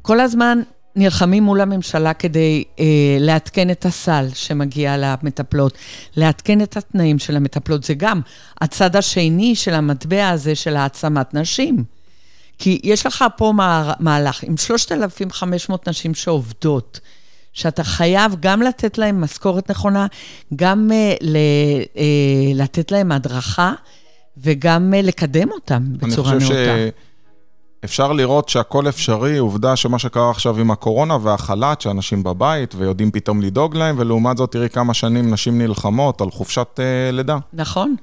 [0.03, 0.59] כל הזמן
[0.97, 2.85] נלחמים מול הממשלה כדי אה,
[3.21, 5.79] לעדכן את הסל שמגיע למטפלות,
[6.17, 7.85] לעדכן את התנאים של המטפלות.
[7.85, 8.21] זה גם
[8.61, 11.85] הצד השני של המטבע הזה של העצמת נשים.
[12.59, 13.53] כי יש לך פה
[14.01, 17.01] מהלך עם 3,500 נשים שעובדות,
[17.53, 20.07] שאתה חייב גם לתת להן משכורת נכונה,
[20.57, 21.37] גם אה, ל,
[21.97, 23.73] אה, לתת להן הדרכה.
[24.37, 26.45] וגם אה, לקדם אותם בצורה נאותה.
[26.45, 27.13] אני חושב
[27.85, 33.43] אפשר לראות שהכל אפשרי, עובדה שמה שקרה עכשיו עם הקורונה והחל"ת, שאנשים בבית ויודעים פתאום
[33.43, 37.39] לדאוג להם, ולעומת זאת תראי כמה שנים נשים נלחמות על חופשת אה, לידה.
[37.53, 37.95] נכון,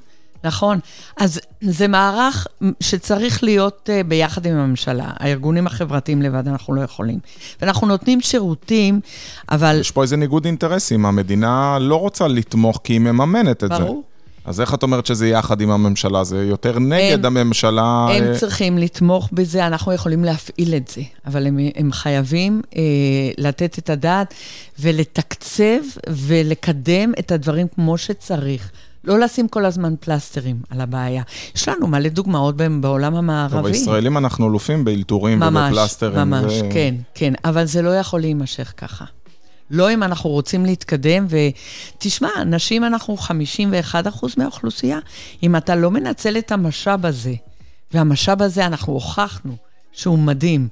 [0.43, 0.79] נכון.
[1.17, 2.47] אז זה מערך
[2.79, 5.11] שצריך להיות uh, ביחד עם הממשלה.
[5.17, 7.19] הארגונים החברתיים לבד אנחנו לא יכולים.
[7.61, 8.99] ואנחנו נותנים שירותים,
[9.51, 9.77] אבל...
[9.79, 13.79] יש פה איזה ניגוד אינטרסים, המדינה לא רוצה לתמוך כי היא מממנת את ברור.
[13.79, 13.85] זה.
[13.85, 14.03] ברור.
[14.45, 16.23] אז איך את אומרת שזה יחד עם הממשלה?
[16.23, 18.07] זה יותר נגד הם, הממשלה?
[18.09, 18.37] הם אה...
[18.37, 22.81] צריכים לתמוך בזה, אנחנו יכולים להפעיל את זה, אבל הם, הם חייבים אה,
[23.37, 24.33] לתת את הדעת
[24.79, 28.71] ולתקצב ולקדם את הדברים כמו שצריך.
[29.03, 31.23] לא לשים כל הזמן פלסטרים על הבעיה.
[31.55, 33.55] יש לנו מלא דוגמאות בעולם המערבי.
[33.55, 36.29] טוב, הישראלים אנחנו אלופים באלתורים ובפלסטרים.
[36.29, 36.71] ממש, ממש, ו...
[36.73, 39.05] כן, כן, אבל זה לא יכול להימשך ככה.
[39.71, 43.27] לא אם אנחנו רוצים להתקדם, ותשמע, נשים אנחנו 51%
[44.37, 44.99] מהאוכלוסייה.
[45.43, 47.33] אם אתה לא מנצל את המשאב הזה,
[47.93, 49.55] והמשאב הזה, אנחנו הוכחנו
[49.91, 50.67] שהוא מדהים.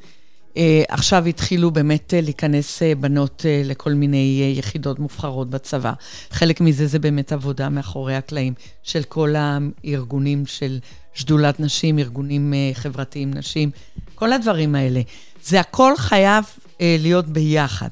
[0.53, 5.93] Uh, עכשיו התחילו באמת uh, להיכנס uh, בנות uh, לכל מיני uh, יחידות מובחרות בצבא.
[6.31, 10.79] חלק מזה זה באמת עבודה מאחורי הקלעים של כל הארגונים של
[11.13, 13.71] שדולת נשים, ארגונים uh, חברתיים נשים,
[14.15, 15.01] כל הדברים האלה.
[15.43, 17.89] זה הכל חייב uh, להיות ביחד.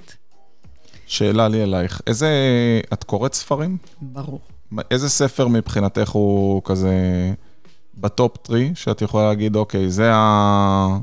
[1.07, 2.29] שאלה לי אלייך, איזה...
[2.93, 3.77] את קוראת ספרים?
[4.01, 4.39] ברור.
[4.91, 6.93] איזה ספר מבחינתך הוא כזה
[7.97, 10.97] ב top three, שאת יכולה להגיד, אוקיי, זה ה...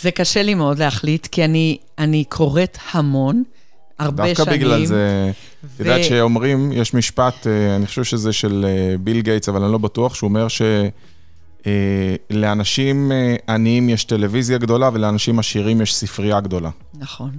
[0.00, 3.42] זה קשה לי מאוד להחליט, כי אני, אני קוראת המון,
[3.98, 4.46] הרבה דווקא שנים.
[4.46, 5.82] דווקא בגלל זה, את ו...
[5.82, 9.78] יודעת שאומרים, יש משפט, אה, אני חושב שזה של אה, ביל גייטס, אבל אני לא
[9.78, 10.46] בטוח, שהוא אומר
[12.30, 16.70] שלאנשים אה, עניים יש טלוויזיה גדולה ולאנשים עשירים יש ספרייה גדולה.
[16.94, 17.30] נכון,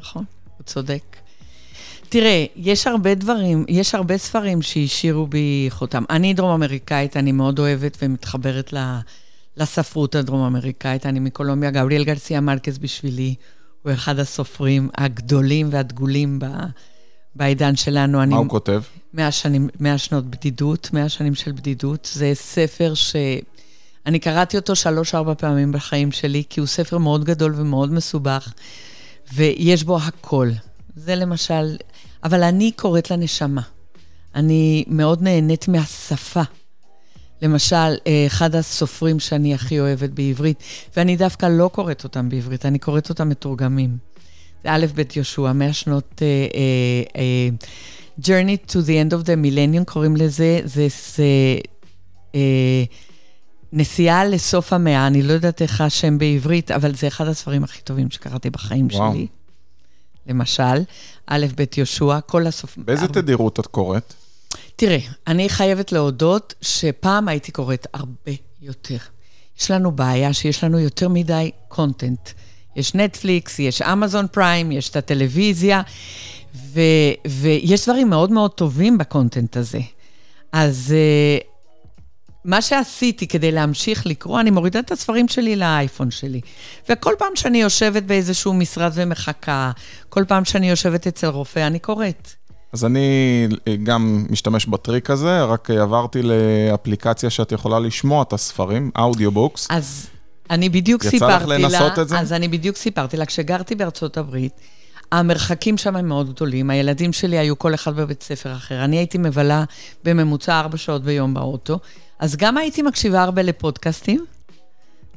[0.00, 0.24] נכון.
[0.68, 1.16] צודק.
[2.08, 6.04] תראה, יש הרבה דברים, יש הרבה ספרים שהשאירו בי חותם.
[6.10, 8.72] אני דרום אמריקאית, אני מאוד אוהבת ומתחברת
[9.56, 11.06] לספרות הדרום-אמריקאית.
[11.06, 13.34] אני מקולומביה, גבריאל גרסיה מרקס בשבילי,
[13.82, 16.46] הוא אחד הסופרים הגדולים והדגולים ב,
[17.34, 18.18] בעידן שלנו.
[18.18, 18.82] מה אני, הוא כותב?
[19.14, 22.10] מאה שנים, מאה שנות בדידות, מאה שנים של בדידות.
[22.12, 23.16] זה ספר ש...
[24.06, 28.52] אני קראתי אותו שלוש-ארבע פעמים בחיים שלי, כי הוא ספר מאוד גדול ומאוד מסובך.
[29.34, 30.50] ויש בו הכל.
[30.96, 31.76] זה למשל,
[32.24, 33.62] אבל אני קוראת לנשמה.
[34.34, 36.42] אני מאוד נהנית מהשפה.
[37.42, 37.94] למשל,
[38.26, 40.62] אחד הסופרים שאני הכי אוהבת בעברית,
[40.96, 43.96] ואני דווקא לא קוראת אותם בעברית, אני קוראת אותם מתורגמים.
[44.64, 46.12] זה א' ב' יהושע, מאה שנות...
[46.14, 47.66] Uh, uh, uh,
[48.20, 50.86] Journey to the end of the millennium, קוראים לזה, זה...
[51.16, 51.24] זה
[52.32, 52.36] uh,
[53.72, 58.10] נסיעה לסוף המאה, אני לא יודעת איך השם בעברית, אבל זה אחד הספרים הכי טובים
[58.10, 59.12] שקראתי בחיים וואו.
[59.12, 59.26] שלי.
[60.26, 60.82] למשל,
[61.26, 62.78] א', ב', יהושע, כל הסוף...
[62.78, 63.22] באיזה הרבה...
[63.22, 64.14] תדירות את קוראת?
[64.76, 68.96] תראה, אני חייבת להודות שפעם הייתי קוראת הרבה יותר.
[69.60, 72.30] יש לנו בעיה שיש לנו יותר מדי קונטנט.
[72.76, 75.82] יש נטפליקס, יש אמזון פריים, יש את הטלוויזיה,
[76.54, 79.80] ו- ויש דברים מאוד מאוד טובים ב content הזה.
[80.52, 81.47] אז uh,
[82.44, 86.40] מה שעשיתי כדי להמשיך לקרוא, אני מורידה את הספרים שלי לאייפון שלי.
[86.88, 89.70] וכל פעם שאני יושבת באיזשהו משרד ומחכה,
[90.08, 92.28] כל פעם שאני יושבת אצל רופא, אני קוראת.
[92.72, 93.48] אז אני
[93.82, 99.66] גם משתמש בטריק הזה, רק עברתי לאפליקציה שאת יכולה לשמוע את הספרים, audiobooks.
[99.70, 100.06] אז
[100.50, 102.18] אני בדיוק יצא סיפרתי לך לנסות לה, את זה?
[102.18, 104.52] אז אני בדיוק סיפרתי לה, כשגרתי בארצות הברית,
[105.12, 108.84] המרחקים שם הם מאוד גדולים, הילדים שלי היו כל אחד בבית ספר אחר.
[108.84, 109.64] אני הייתי מבלה
[110.04, 111.78] בממוצע ארבע שעות ביום באוטו.
[112.18, 114.24] אז גם הייתי מקשיבה הרבה לפודקאסטים,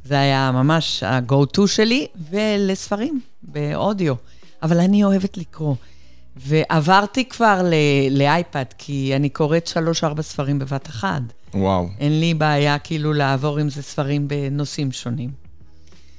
[0.06, 4.14] זה היה ממש ה-go-to שלי, ולספרים באודיו.
[4.64, 5.76] אבל אני אוהבת לקרוא.
[6.36, 7.62] ועברתי כבר
[8.12, 11.22] לאייפד, כי אני קוראת שלוש-ארבע ספרים בבת אחת.
[11.54, 11.90] וואו.
[12.00, 15.30] אין לי בעיה כאילו לעבור עם זה ספרים בנושאים שונים.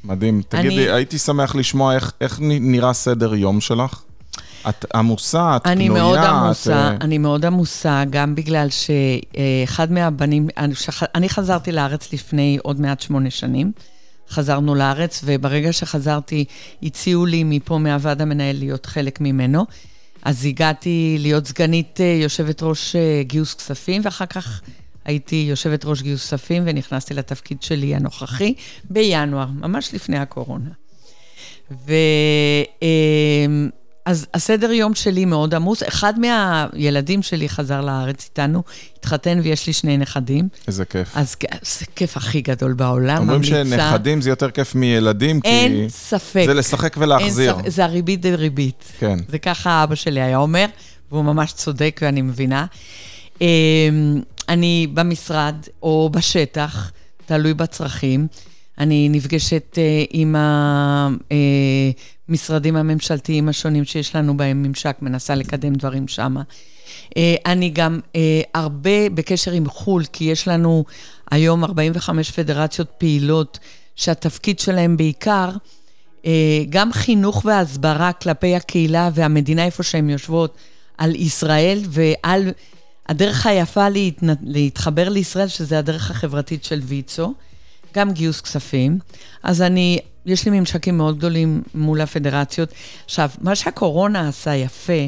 [0.04, 0.42] מדהים.
[0.48, 0.90] תגידי, אני...
[0.90, 4.02] הייתי שמח לשמוע איך, איך נראה סדר יום שלך?
[4.68, 6.02] את עמוסה, את אני פנויה.
[6.02, 7.02] מאוד עמוסה, את...
[7.02, 13.00] אני מאוד עמוסה, גם בגלל שאחד מהבנים, אני, שח, אני חזרתי לארץ לפני עוד מעט
[13.00, 13.72] שמונה שנים.
[14.30, 16.44] חזרנו לארץ, וברגע שחזרתי,
[16.82, 19.66] הציעו לי מפה מהוועד המנהל להיות חלק ממנו.
[20.22, 24.60] אז הגעתי להיות סגנית יושבת ראש גיוס כספים, ואחר כך
[25.04, 28.54] הייתי יושבת ראש גיוס כספים, ונכנסתי לתפקיד שלי הנוכחי
[28.90, 30.70] בינואר, ממש לפני הקורונה.
[31.70, 31.92] ו...
[34.04, 35.82] אז הסדר יום שלי מאוד עמוס.
[35.82, 38.62] אחד מהילדים שלי חזר לארץ איתנו,
[38.98, 40.48] התחתן ויש לי שני נכדים.
[40.66, 41.16] איזה כיף.
[41.16, 43.64] אז זה כיף הכי גדול בעולם, אומרים ממליצה.
[43.64, 45.48] שנכדים זה יותר כיף מילדים, כי...
[45.48, 46.44] אין ספק.
[46.46, 47.54] זה לשחק ולהחזיר.
[47.54, 48.84] ספק, זה הריבית דה ריבית.
[48.98, 49.18] כן.
[49.28, 50.66] זה ככה אבא שלי היה אומר,
[51.12, 52.66] והוא ממש צודק ואני מבינה.
[54.48, 56.90] אני במשרד או בשטח,
[57.26, 58.26] תלוי בצרכים.
[58.78, 60.36] אני נפגשת uh, עם
[62.28, 66.36] המשרדים הממשלתיים השונים שיש לנו בהם ממשק, מנסה לקדם דברים שם.
[67.10, 68.16] Uh, אני גם uh,
[68.54, 70.84] הרבה בקשר עם חו"ל, כי יש לנו
[71.30, 73.58] היום 45 פדרציות פעילות,
[73.96, 75.50] שהתפקיד שלהם בעיקר,
[76.70, 80.56] גם חינוך והסברה כלפי הקהילה והמדינה איפה שהן יושבות,
[80.98, 82.52] על ישראל ועל
[83.08, 84.26] הדרך היפה להתנ...
[84.42, 87.34] להתחבר לישראל, שזה הדרך החברתית של ויצו.
[87.94, 88.98] גם גיוס כספים.
[89.42, 92.72] אז אני, יש לי ממשקים מאוד גדולים מול הפדרציות.
[93.04, 95.02] עכשיו, מה שהקורונה עשה יפה,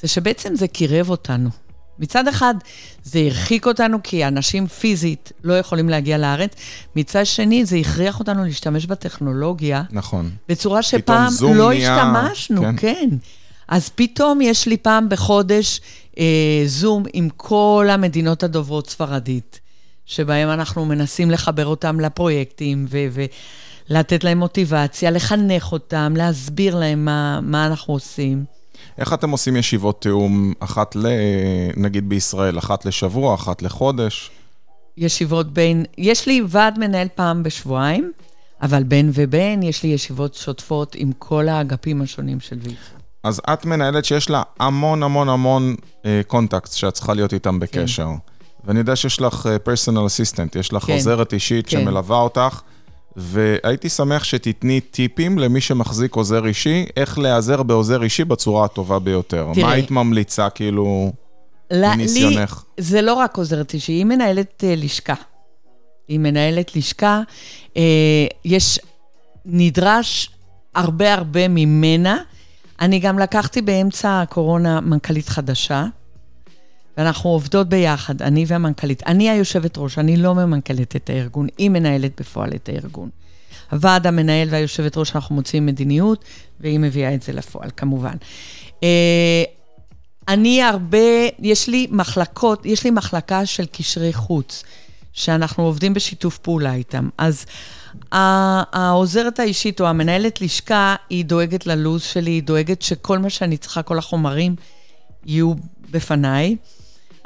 [0.00, 1.50] זה שבעצם זה קירב אותנו.
[1.98, 2.54] מצד אחד,
[3.04, 6.50] זה הרחיק אותנו כי אנשים פיזית לא יכולים להגיע לארץ.
[6.96, 9.82] מצד שני, זה הכריח אותנו להשתמש בטכנולוגיה.
[9.90, 10.30] נכון.
[10.48, 11.96] בצורה שפעם לא נהיה...
[11.96, 12.76] השתמשנו, כן.
[12.76, 13.08] כן.
[13.68, 15.80] אז פתאום יש לי פעם בחודש
[16.18, 19.60] אה, זום עם כל המדינות הדוברות ספרדית.
[20.10, 22.86] שבהם אנחנו מנסים לחבר אותם לפרויקטים
[23.90, 28.44] ולתת להם מוטיבציה, לחנך אותם, להסביר להם מה, מה אנחנו עושים.
[28.98, 31.06] איך אתם עושים ישיבות תיאום אחת ל...
[31.76, 34.30] נגיד בישראל, אחת לשבוע, אחת לחודש?
[34.96, 35.84] ישיבות בין...
[35.98, 38.12] יש לי ועד מנהל פעם בשבועיים,
[38.62, 42.76] אבל בין ובין יש לי ישיבות שוטפות עם כל האגפים השונים של ויצו.
[43.22, 45.76] אז את מנהלת שיש לה המון המון המון
[46.26, 48.06] קונטקט אה, שאת צריכה להיות איתם בקשר.
[48.06, 48.30] כן.
[48.64, 51.80] ואני יודע שיש לך פרסונל uh, אסיסטנט, יש לך כן, עוזרת אישית כן.
[51.80, 52.60] שמלווה אותך,
[53.16, 59.48] והייתי שמח שתתני טיפים למי שמחזיק עוזר אישי, איך להיעזר בעוזר אישי בצורה הטובה ביותר.
[59.54, 61.12] תראה, מה היית ממליצה, כאילו,
[61.72, 62.64] מניסיונך?
[62.78, 65.14] לי זה לא רק עוזרת אישי, היא מנהלת uh, לשכה.
[66.08, 67.22] היא מנהלת לשכה,
[67.68, 67.78] uh,
[68.44, 68.78] יש,
[69.44, 70.30] נדרש
[70.74, 72.18] הרבה הרבה ממנה.
[72.80, 75.84] אני גם לקחתי באמצע הקורונה מנכ"לית חדשה.
[76.96, 79.02] ואנחנו עובדות ביחד, אני והמנכ"לית.
[79.06, 83.08] אני היושבת ראש, אני לא ממנכ"לת את הארגון, היא מנהלת בפועל את הארגון.
[83.70, 86.24] הוועד המנהל והיושבת ראש, אנחנו מוצאים מדיניות,
[86.60, 88.14] והיא מביאה את זה לפועל, כמובן.
[88.82, 89.42] אה,
[90.28, 90.98] אני הרבה,
[91.38, 94.64] יש לי מחלקות, יש לי מחלקה של קשרי חוץ,
[95.12, 97.08] שאנחנו עובדים בשיתוף פעולה איתם.
[97.18, 97.46] אז
[98.12, 103.82] העוזרת האישית או המנהלת לשכה, היא דואגת ללו"ז שלי, היא דואגת שכל מה שאני צריכה,
[103.82, 104.56] כל החומרים,
[105.26, 105.52] יהיו
[105.90, 106.56] בפניי.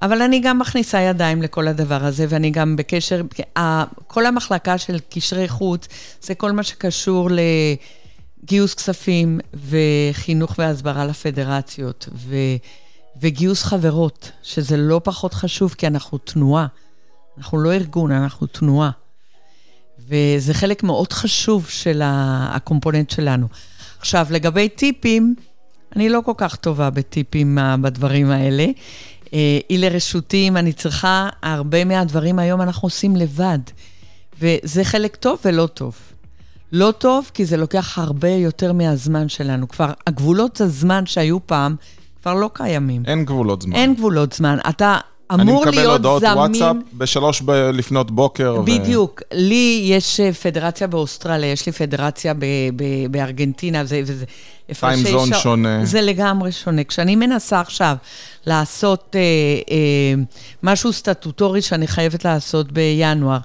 [0.05, 3.23] אבל אני גם מכניסה ידיים לכל הדבר הזה, ואני גם בקשר,
[4.07, 5.88] כל המחלקה של קשרי חוץ,
[6.23, 7.29] זה כל מה שקשור
[8.43, 12.37] לגיוס כספים וחינוך והסברה לפדרציות, ו,
[13.21, 16.67] וגיוס חברות, שזה לא פחות חשוב, כי אנחנו תנועה.
[17.38, 18.90] אנחנו לא ארגון, אנחנו תנועה.
[20.09, 23.47] וזה חלק מאוד חשוב של הקומפוננט שלנו.
[23.99, 25.35] עכשיו, לגבי טיפים,
[25.97, 28.67] אני לא כל כך טובה בטיפים בדברים האלה.
[29.35, 33.59] אה, היא לרשותי אם אני צריכה, הרבה מהדברים היום אנחנו עושים לבד.
[34.40, 35.97] וזה חלק טוב ולא טוב.
[36.73, 39.68] לא טוב, כי זה לוקח הרבה יותר מהזמן שלנו.
[39.68, 41.77] כבר הגבולות הזמן שהיו פעם,
[42.23, 43.03] כבר לא קיימים.
[43.07, 43.73] אין גבולות זמן.
[43.73, 44.59] אין גבולות זמן.
[44.68, 44.99] אתה
[45.33, 45.79] אמור להיות זמין...
[45.79, 48.61] אני מקבל הודעות וואטסאפ בשלוש ב- לפנות בוקר.
[48.65, 49.23] בדיוק.
[49.23, 49.37] ו...
[49.37, 52.45] לי יש אה, פדרציה באוסטרליה, יש לי פדרציה ב-
[52.77, 54.01] ב- בארגנטינה, וזה...
[54.05, 54.25] וזה
[54.81, 55.43] טיים זון ש...
[55.43, 55.85] שונה.
[55.85, 56.85] זה לגמרי שונה.
[56.85, 57.97] כשאני מנסה עכשיו
[58.47, 59.21] לעשות אה,
[59.71, 60.23] אה,
[60.63, 63.39] משהו סטטוטורי שאני חייבת לעשות בינואר,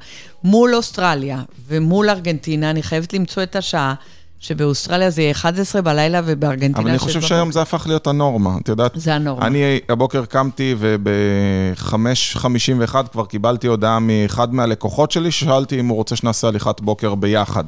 [0.43, 3.93] מול אוסטרליה ומול ארגנטינה, אני חייבת למצוא את השעה.
[4.39, 6.79] שבאוסטרליה זה יהיה 11 בלילה ובארגנטינה...
[6.79, 8.91] אבל אני חושב שהיום זה הפך להיות הנורמה, את יודעת?
[8.95, 9.47] זה הנורמה.
[9.47, 16.47] אני הבוקר קמתי וב-5.51 כבר קיבלתי הודעה מאחד מהלקוחות שלי, ששאלתי אם הוא רוצה שנעשה
[16.47, 17.63] הליכת בוקר ביחד.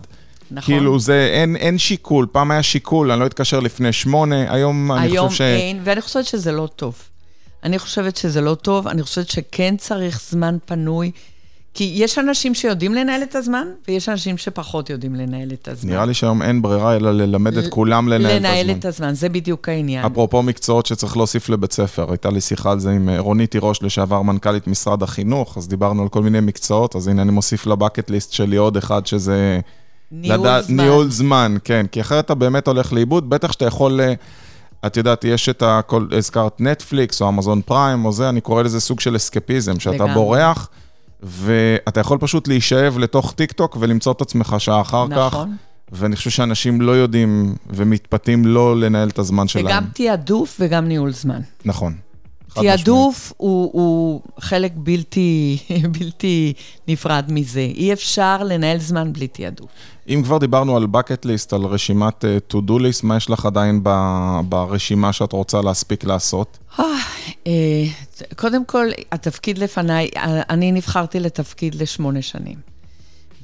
[0.51, 0.73] נכון.
[0.73, 5.17] כאילו זה, אין, אין שיקול, פעם היה שיקול, אני לא אתקשר לפני שמונה, היום אני
[5.17, 5.41] חושב ש...
[5.41, 6.95] היום אין, ואני חושבת שזה לא טוב.
[7.63, 11.11] אני חושבת שזה לא טוב, אני חושבת שכן צריך זמן פנוי.
[11.73, 15.91] כי יש אנשים שיודעים לנהל את הזמן, ויש אנשים שפחות יודעים לנהל את הזמן.
[15.91, 18.49] נראה לי שהיום אין ברירה אלא ללמד את כולם לנהל את הזמן.
[18.49, 20.05] לנהל את הזמן, זה בדיוק העניין.
[20.05, 23.83] אפרופו מקצועות שצריך להוסיף לבית ספר, הייתה לי שיחה על זה עם אה, רונית תירוש,
[23.83, 28.09] לשעבר מנכ"לית משרד החינוך, אז דיברנו על כל מיני מקצועות, אז הנה אני מוסיף לבקט
[28.09, 29.59] ליסט שלי עוד אחד, שזה...
[30.11, 30.61] ניהול לדע...
[30.61, 30.83] זמן.
[30.83, 34.01] ניהול זמן, כן, כי אחרת אתה באמת הולך לאיבוד, בטח שאתה יכול...
[34.01, 34.13] אה,
[34.85, 38.79] את יודעת, יש את הכל, הזכרת נטפליקס או אמזון פריים או זה, אני קורא לזה
[38.79, 40.13] סוג של אסקפיזם, שאתה לגמרי.
[40.13, 40.69] בורח.
[41.23, 45.29] ואתה יכול פשוט להישאב לתוך טיק טוק ולמצוא את עצמך שעה אחר נכון.
[45.29, 45.33] כך.
[45.33, 45.55] נכון.
[45.91, 49.65] ואני חושב שאנשים לא יודעים ומתפתים לא לנהל את הזמן שלהם.
[49.65, 51.39] וגם תעדוף וגם ניהול זמן.
[51.65, 51.93] נכון.
[52.53, 55.57] תעדוף הוא, הוא חלק בלתי,
[55.99, 56.53] בלתי
[56.87, 57.59] נפרד מזה.
[57.59, 59.69] אי אפשר לנהל זמן בלי תעדוף.
[60.09, 63.79] אם כבר דיברנו על bucket list, על רשימת uh, to-do list, מה יש לך עדיין
[63.83, 63.89] ב,
[64.49, 66.57] ברשימה שאת רוצה להספיק לעשות?
[66.79, 66.85] אה,
[67.47, 67.53] אה,
[68.35, 70.09] קודם כל, התפקיד לפניי,
[70.49, 72.71] אני נבחרתי לתפקיד לשמונה שנים.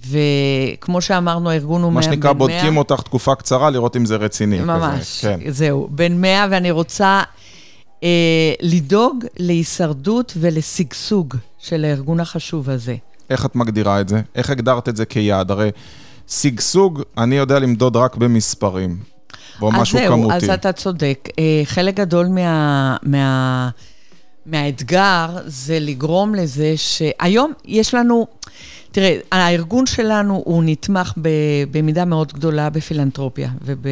[0.10, 4.60] וכמו שאמרנו, הארגון הוא מה שנקרא, 100 בודקים אותך תקופה קצרה, לראות אם זה רציני.
[4.60, 5.52] ממש, כזה, כן.
[5.52, 7.24] זהו, בין 100, ואני רוצה אה,
[8.62, 12.96] לדאוג להישרדות ולשגשוג של הארגון החשוב הזה.
[13.30, 14.22] איך את מגדירה את זה?
[14.36, 15.52] איך הגדרת את זה כיעד?
[15.52, 15.72] הרי
[16.28, 18.98] שגשוג, אני יודע למדוד רק במספרים.
[19.62, 20.36] או משהו אז זהו, כמותי.
[20.36, 21.30] אז אתה צודק.
[21.40, 23.70] אה, חלק גדול מה, מה,
[24.46, 28.28] מהאתגר זה לגרום לזה שהיום יש לנו,
[28.92, 31.30] תראה, הארגון שלנו הוא נתמך ב,
[31.72, 33.86] במידה מאוד גדולה בפילנטרופיה וב,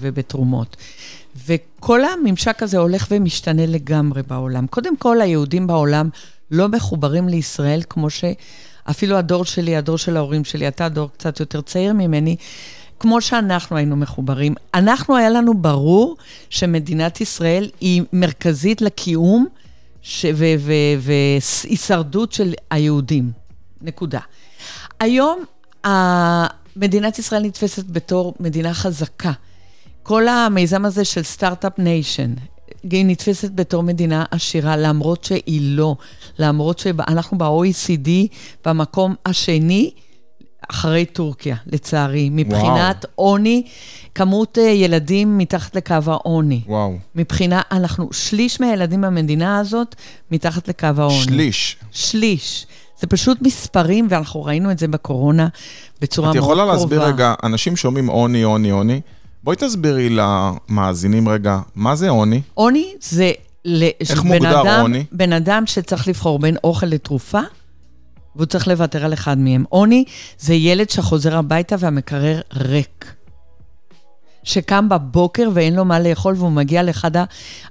[0.00, 0.76] ובתרומות.
[1.46, 4.66] וכל הממשק הזה הולך ומשתנה לגמרי בעולם.
[4.66, 6.08] קודם כל, היהודים בעולם
[6.50, 11.60] לא מחוברים לישראל כמו שאפילו הדור שלי, הדור של ההורים שלי, אתה דור קצת יותר
[11.60, 12.36] צעיר ממני,
[13.00, 14.54] כמו שאנחנו היינו מחוברים.
[14.74, 16.16] אנחנו, היה לנו ברור
[16.50, 19.46] שמדינת ישראל היא מרכזית לקיום
[21.00, 23.30] והישרדות של היהודים.
[23.82, 24.20] נקודה.
[25.00, 25.44] היום
[26.76, 29.32] מדינת ישראל נתפסת בתור מדינה חזקה.
[30.08, 32.34] כל המיזם הזה של Start-Up Nation,
[32.90, 35.96] היא נתפסת בתור מדינה עשירה, למרות שהיא לא.
[36.38, 38.08] למרות שאנחנו ב-OECD
[38.64, 39.90] במקום השני,
[40.70, 42.28] אחרי טורקיה, לצערי.
[42.32, 43.62] מבחינת עוני,
[44.14, 46.60] כמות אה, ילדים מתחת לקו העוני.
[46.66, 46.96] וואו.
[47.14, 49.94] מבחינה, אנחנו, שליש מהילדים במדינה הזאת
[50.30, 51.22] מתחת לקו העוני.
[51.22, 51.76] שליש.
[51.90, 52.66] שליש.
[53.00, 55.48] זה פשוט מספרים, ואנחנו ראינו את זה בקורונה
[56.00, 56.62] בצורה את מאוד קרובה.
[56.62, 59.00] יכולה להסביר רגע, אנשים שומעים עוני, עוני, עוני.
[59.48, 62.40] בואי תסבירי למאזינים רגע, מה זה עוני?
[62.54, 63.32] עוני זה...
[64.00, 65.04] איך מוגדר אדם, עוני?
[65.12, 67.40] בן אדם שצריך לבחור בין אוכל לתרופה,
[68.36, 69.64] והוא צריך לוותר על אחד מהם.
[69.68, 70.04] עוני
[70.38, 73.14] זה ילד שחוזר הביתה והמקרר ריק.
[74.42, 77.10] שקם בבוקר ואין לו מה לאכול, והוא מגיע לאחד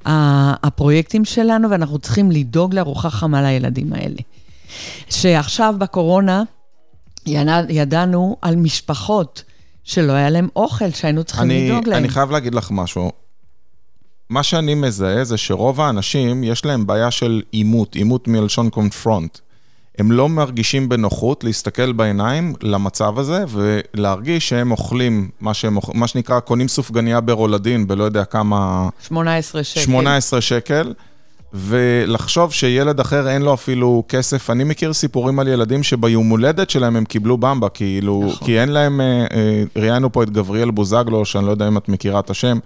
[0.06, 4.20] הפרויקטים שלנו, ואנחנו צריכים לדאוג לארוחה חמה לילדים האלה.
[5.10, 6.44] שעכשיו בקורונה
[7.28, 9.44] ידע- ידענו על משפחות
[9.88, 11.98] שלא היה להם אוכל, שהיינו צריכים אני, לדאוג להם.
[11.98, 13.12] אני חייב להגיד לך משהו.
[14.30, 19.38] מה שאני מזהה זה שרוב האנשים, יש להם בעיה של עימות, עימות מלשון קונפרונט.
[20.00, 26.40] הם לא מרגישים בנוחות להסתכל בעיניים למצב הזה ולהרגיש שהם אוכלים, מה, שהם, מה שנקרא,
[26.40, 29.82] קונים סופגניה ברולדין בלא יודע כמה, 18 שקל.
[29.82, 30.94] 18 שקל,
[31.58, 34.50] ולחשוב שילד אחר אין לו אפילו כסף.
[34.50, 38.48] אני מכיר סיפורים על ילדים שביום הולדת שלהם הם קיבלו במבה, כאילו, נכון.
[38.48, 41.90] כי אין להם, אה, אה, ראיינו פה את גבריאל בוזגלו, שאני לא יודע אם את
[41.90, 42.60] מכירה את השם,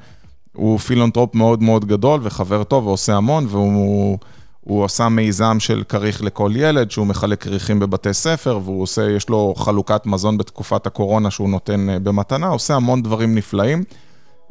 [0.53, 4.17] הוא פילנטרופ מאוד מאוד גדול וחבר טוב ועושה המון, והוא
[4.61, 9.29] הוא עשה מיזם של כריך לכל ילד, שהוא מחלק כריכים בבתי ספר, והוא עושה, יש
[9.29, 13.83] לו חלוקת מזון בתקופת הקורונה שהוא נותן אה, במתנה, עושה המון דברים נפלאים.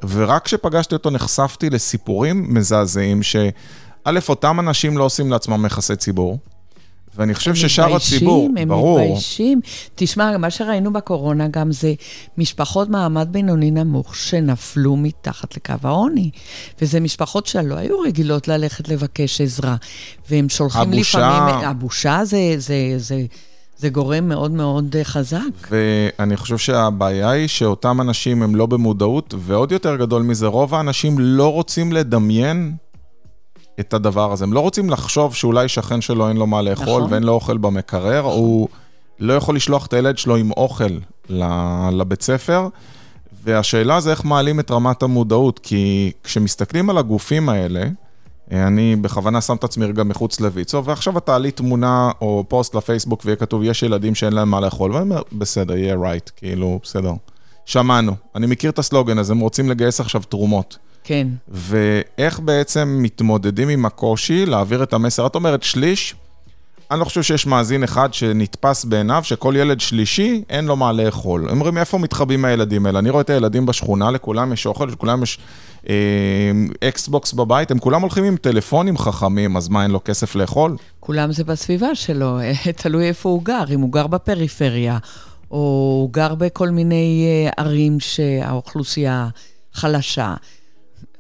[0.09, 3.22] ורק כשפגשתי אותו נחשפתי לסיפורים מזעזעים,
[4.12, 6.38] שא', אותם אנשים לא עושים לעצמם יחסי ציבור,
[7.16, 9.61] ואני חושב ששאר הציבור, הם ברור, מתביישים.
[9.94, 11.94] תשמע, מה שראינו בקורונה גם זה
[12.38, 16.30] משפחות מעמד בינוני נמוך שנפלו מתחת לקו העוני.
[16.82, 19.76] וזה משפחות שלא היו רגילות ללכת לבקש עזרה.
[20.30, 21.64] והם שולחים הבושה- לפעמים...
[21.68, 23.24] הבושה זה, זה, זה,
[23.76, 25.38] זה גורם מאוד מאוד אה, חזק.
[25.70, 31.18] ואני חושב שהבעיה היא שאותם אנשים הם לא במודעות, ועוד יותר גדול מזה, רוב האנשים
[31.18, 32.72] לא רוצים לדמיין
[33.81, 34.45] את הדבר הזה.
[34.45, 37.12] הם לא רוצים לחשוב שאולי שכן שלו אין לו מה לאכול נכון.
[37.12, 38.68] ואין לו אוכל במקרר, הוא
[39.18, 40.99] לא יכול לשלוח את הילד שלו עם אוכל
[41.93, 42.68] לבית ספר.
[43.45, 47.83] והשאלה זה איך מעלים את רמת המודעות, כי כשמסתכלים על הגופים האלה,
[48.53, 52.75] אה, אני בכוונה שם את עצמי רגע מחוץ לויצו, ועכשיו אתה תעלי תמונה או פוסט
[52.75, 56.81] לפייסבוק ויהיה כתוב, יש ילדים שאין להם מה לאכול, ואני אומר, בסדר, יהיה רייט, כאילו,
[56.83, 57.12] בסדר.
[57.64, 60.79] שמענו, אני מכיר את הסלוגן הזה, הם רוצים לגייס עכשיו תרומות.
[61.11, 61.28] כן.
[61.48, 65.26] ואיך בעצם מתמודדים עם הקושי להעביר את המסר?
[65.26, 66.14] את אומרת שליש,
[66.90, 71.48] אני לא חושב שיש מאזין אחד שנתפס בעיניו שכל ילד שלישי אין לו מה לאכול.
[71.48, 72.98] הם אומרים, איפה מתחבאים הילדים האלה?
[72.98, 75.38] אני רואה את הילדים בשכונה, לכולם יש אוכל, לכולם יש
[75.88, 75.94] אה,
[76.88, 80.76] אקסבוקס בבית, הם כולם הולכים עם טלפונים חכמים, אז מה, אין לו כסף לאכול?
[81.00, 82.38] כולם זה בסביבה שלו,
[82.82, 84.98] תלוי איפה הוא גר, אם הוא גר בפריפריה,
[85.50, 85.56] או
[86.00, 89.28] הוא גר בכל מיני אה, ערים שהאוכלוסייה
[89.72, 90.34] חלשה.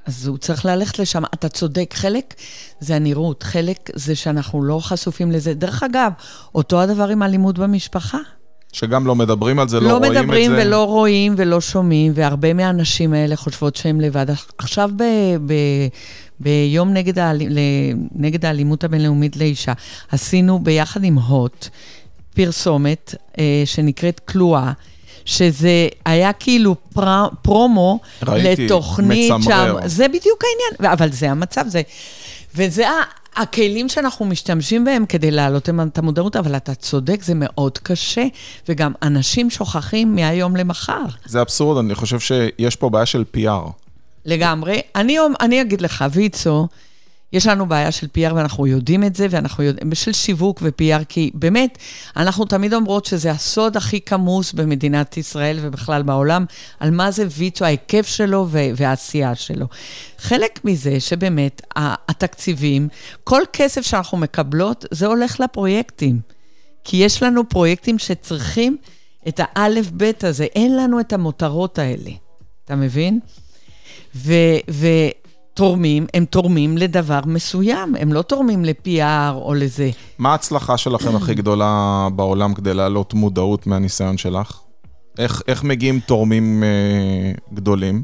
[0.06, 1.22] אז הוא צריך ללכת לשם.
[1.34, 2.34] אתה צודק, חלק
[2.80, 5.54] זה הנראות, חלק זה שאנחנו לא חשופים לזה.
[5.54, 6.12] דרך אגב,
[6.54, 8.18] אותו הדבר עם אלימות במשפחה.
[8.72, 10.22] שגם לא מדברים על זה, לא, לא רואים את זה.
[10.22, 14.26] מדברים ולא רואים ולא שומעים, והרבה מהנשים האלה חושבות שהן לבד.
[14.58, 15.02] עכשיו ב,
[15.46, 15.54] ב,
[16.40, 17.38] ביום נגד, האל,
[18.14, 19.72] נגד האלימות הבינלאומית לאישה,
[20.10, 21.68] עשינו ביחד עם הוט
[22.34, 24.72] פרסומת אה, שנקראת כלואה.
[25.24, 29.80] שזה היה כאילו פר, פרומו ראיתי, לתוכנית מצמרר.
[29.82, 29.88] שם.
[29.88, 31.82] זה בדיוק העניין, אבל זה המצב, זה...
[32.54, 33.02] וזה, ה-
[33.36, 38.24] הכלים שאנחנו משתמשים בהם כדי להעלות את המודעות, אבל אתה צודק, זה מאוד קשה,
[38.68, 41.02] וגם אנשים שוכחים מהיום למחר.
[41.26, 43.70] זה אבסורד, אני חושב שיש פה בעיה של PR.
[44.24, 44.80] לגמרי.
[44.96, 46.68] אני, אני אגיד לך, ויצו,
[47.32, 51.30] יש לנו בעיה של PR ואנחנו יודעים את זה, ואנחנו יודעים, של שיווק ו-PR, כי
[51.34, 51.78] באמת,
[52.16, 56.44] אנחנו תמיד אומרות שזה הסוד הכי כמוס במדינת ישראל ובכלל בעולם,
[56.80, 59.66] על מה זה ויצו, ההיקף שלו והעשייה שלו.
[60.18, 62.88] חלק מזה שבאמת התקציבים,
[63.24, 66.20] כל כסף שאנחנו מקבלות, זה הולך לפרויקטים.
[66.84, 68.76] כי יש לנו פרויקטים שצריכים
[69.28, 72.10] את האלף-בית הזה, אין לנו את המותרות האלה.
[72.64, 73.20] אתה מבין?
[74.14, 74.56] ו-
[75.54, 79.90] תורמים, הם תורמים לדבר מסוים, הם לא תורמים ל-PR או לזה.
[80.18, 84.60] מה ההצלחה שלכם הכי גדולה בעולם כדי להעלות מודעות מהניסיון שלך?
[85.18, 88.02] איך, איך מגיעים תורמים אה, גדולים?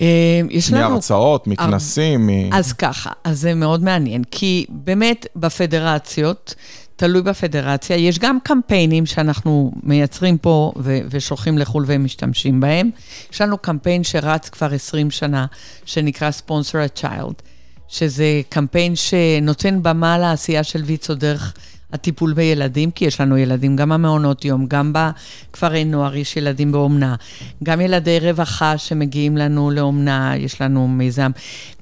[0.00, 0.88] אה, יש לנו...
[0.88, 2.52] מהרצאות, מכנסים, מ...
[2.52, 6.54] אז ככה, אז זה מאוד מעניין, כי באמת בפדרציות,
[6.96, 12.90] תלוי בפדרציה, יש גם קמפיינים שאנחנו מייצרים פה ו- ושולחים לחו"ל ומשתמשים בהם.
[13.32, 15.46] יש לנו קמפיין שרץ כבר 20 שנה,
[15.84, 17.42] שנקרא Sponsor a Child,
[17.88, 21.54] שזה קמפיין שנותן במה לעשייה של ויצו דרך
[21.94, 27.14] הטיפול בילדים, כי יש לנו ילדים גם במעונות יום, גם בכפרי נוער יש ילדים באומנה,
[27.62, 31.30] גם ילדי רווחה שמגיעים לנו לאומנה, יש לנו מיזם,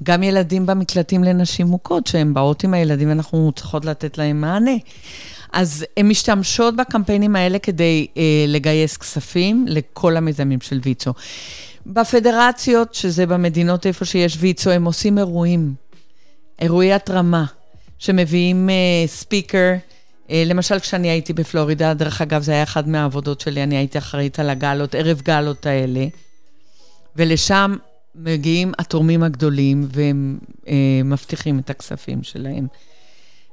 [0.02, 4.76] גם ילדים במקלטים לנשים מוכות, שהן באות עם הילדים ואנחנו צריכות לתת להם מענה.
[5.52, 11.12] אז הן משתמשות בקמפיינים האלה כדי אה, לגייס כספים לכל המיזמים של ויצו.
[11.86, 15.74] בפדרציות, שזה במדינות איפה שיש ויצו, הם עושים אירועים,
[16.58, 17.44] אירועי התרמה,
[17.98, 19.74] שמביאים אה, ספיקר,
[20.34, 24.50] למשל, כשאני הייתי בפלורידה, דרך אגב, זה היה אחת מהעבודות שלי, אני הייתי אחראית על
[24.50, 26.06] הגלות, ערב גלות האלה,
[27.16, 27.76] ולשם
[28.14, 32.66] מגיעים התורמים הגדולים, והם אה, מבטיחים את הכספים שלהם.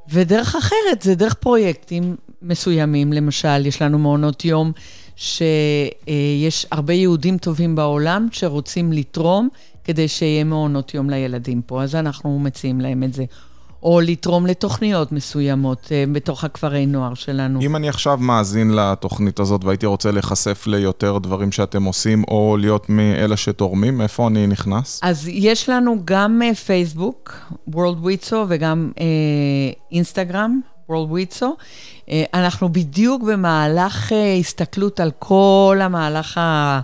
[0.09, 3.13] ודרך אחרת, זה דרך פרויקטים מסוימים.
[3.13, 4.71] למשל, יש לנו מעונות יום
[5.15, 9.49] שיש הרבה יהודים טובים בעולם שרוצים לתרום
[9.83, 13.25] כדי שיהיה מעונות יום לילדים פה, אז אנחנו מציעים להם את זה.
[13.83, 17.61] או לתרום לתוכניות מסוימות uh, בתוך הכפרי נוער שלנו.
[17.61, 22.89] אם אני עכשיו מאזין לתוכנית הזאת והייתי רוצה להיחשף ליותר דברים שאתם עושים, או להיות
[22.89, 24.99] מאלה שתורמים, איפה אני נכנס?
[25.03, 28.91] אז יש לנו גם פייסבוק, uh, World Witso, וגם
[29.91, 31.45] אינסטגרם, uh, World Witso.
[31.45, 36.79] Uh, אנחנו בדיוק במהלך uh, הסתכלות על כל המהלך ה...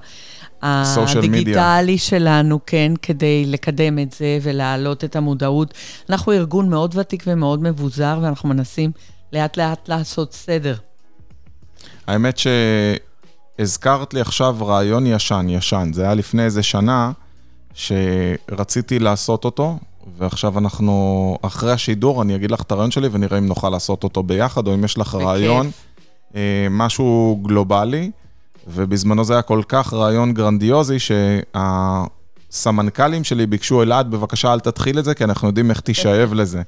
[0.65, 5.73] הדיגיטלי שלנו, כן, כדי לקדם את זה ולהעלות את המודעות.
[6.09, 8.91] אנחנו ארגון מאוד ותיק ומאוד מבוזר, ואנחנו מנסים
[9.33, 10.75] לאט-לאט לעשות סדר.
[12.07, 12.39] האמת
[13.57, 15.91] שהזכרת לי עכשיו רעיון ישן, ישן.
[15.93, 17.11] זה היה לפני איזה שנה
[17.73, 19.77] שרציתי לעשות אותו,
[20.17, 24.23] ועכשיו אנחנו, אחרי השידור, אני אגיד לך את הרעיון שלי ונראה אם נוכל לעשות אותו
[24.23, 25.27] ביחד, או אם יש לך בכיף.
[25.27, 25.71] רעיון,
[26.35, 28.11] אה, משהו גלובלי.
[28.67, 30.97] ובזמנו זה היה כל כך רעיון גרנדיוזי,
[32.49, 36.61] שהסמנכ"לים שלי ביקשו, אלעד, בבקשה אל תתחיל את זה, כי אנחנו יודעים איך תישאב לזה.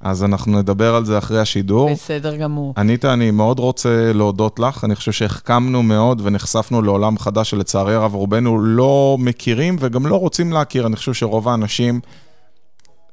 [0.00, 1.92] אז אנחנו נדבר על זה אחרי השידור.
[1.92, 2.74] בסדר גמור.
[2.76, 4.84] אניטה, אני מאוד רוצה להודות לך.
[4.84, 10.52] אני חושב שהחכמנו מאוד ונחשפנו לעולם חדש שלצערי הרב רובנו לא מכירים וגם לא רוצים
[10.52, 10.86] להכיר.
[10.86, 12.00] אני חושב שרוב האנשים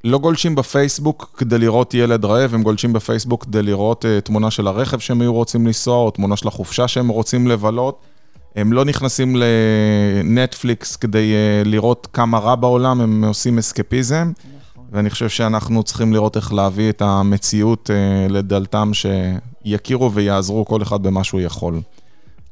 [0.04, 4.68] לא גולשים בפייסבוק כדי לראות ילד רעב, הם גולשים בפייסבוק כדי לראות uh, תמונה של
[4.68, 8.13] הרכב שהם היו רוצים לנסוע, או תמונה של החופשה שהם רוצים לבלות.
[8.56, 14.32] הם לא נכנסים לנטפליקס כדי uh, לראות כמה רע בעולם, הם עושים אסקפיזם.
[14.76, 14.86] נכון.
[14.92, 21.04] ואני חושב שאנחנו צריכים לראות איך להביא את המציאות uh, לדלתם, שיכירו ויעזרו כל אחד
[21.04, 21.82] במה שהוא יכול.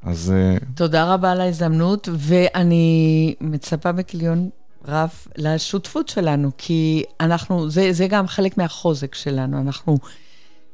[0.03, 0.33] אז...
[0.59, 0.65] Uh...
[0.75, 4.49] תודה רבה על ההזדמנות, ואני מצפה בכליון
[4.87, 9.97] רב לשותפות שלנו, כי אנחנו, זה, זה גם חלק מהחוזק שלנו, אנחנו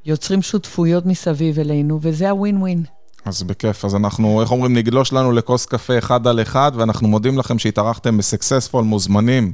[0.06, 2.84] יוצרים שותפויות מסביב אלינו, וזה הווין ווין.
[3.28, 7.38] אז בכיף, אז אנחנו, איך אומרים, נגלוש לנו לכוס קפה אחד על אחד, ואנחנו מודים
[7.38, 9.54] לכם שהתארחתם בסקסספול, מוזמנים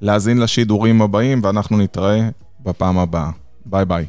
[0.00, 2.28] להאזין לשידורים הבאים, ואנחנו נתראה
[2.64, 3.30] בפעם הבאה.
[3.66, 4.06] ביי ביי.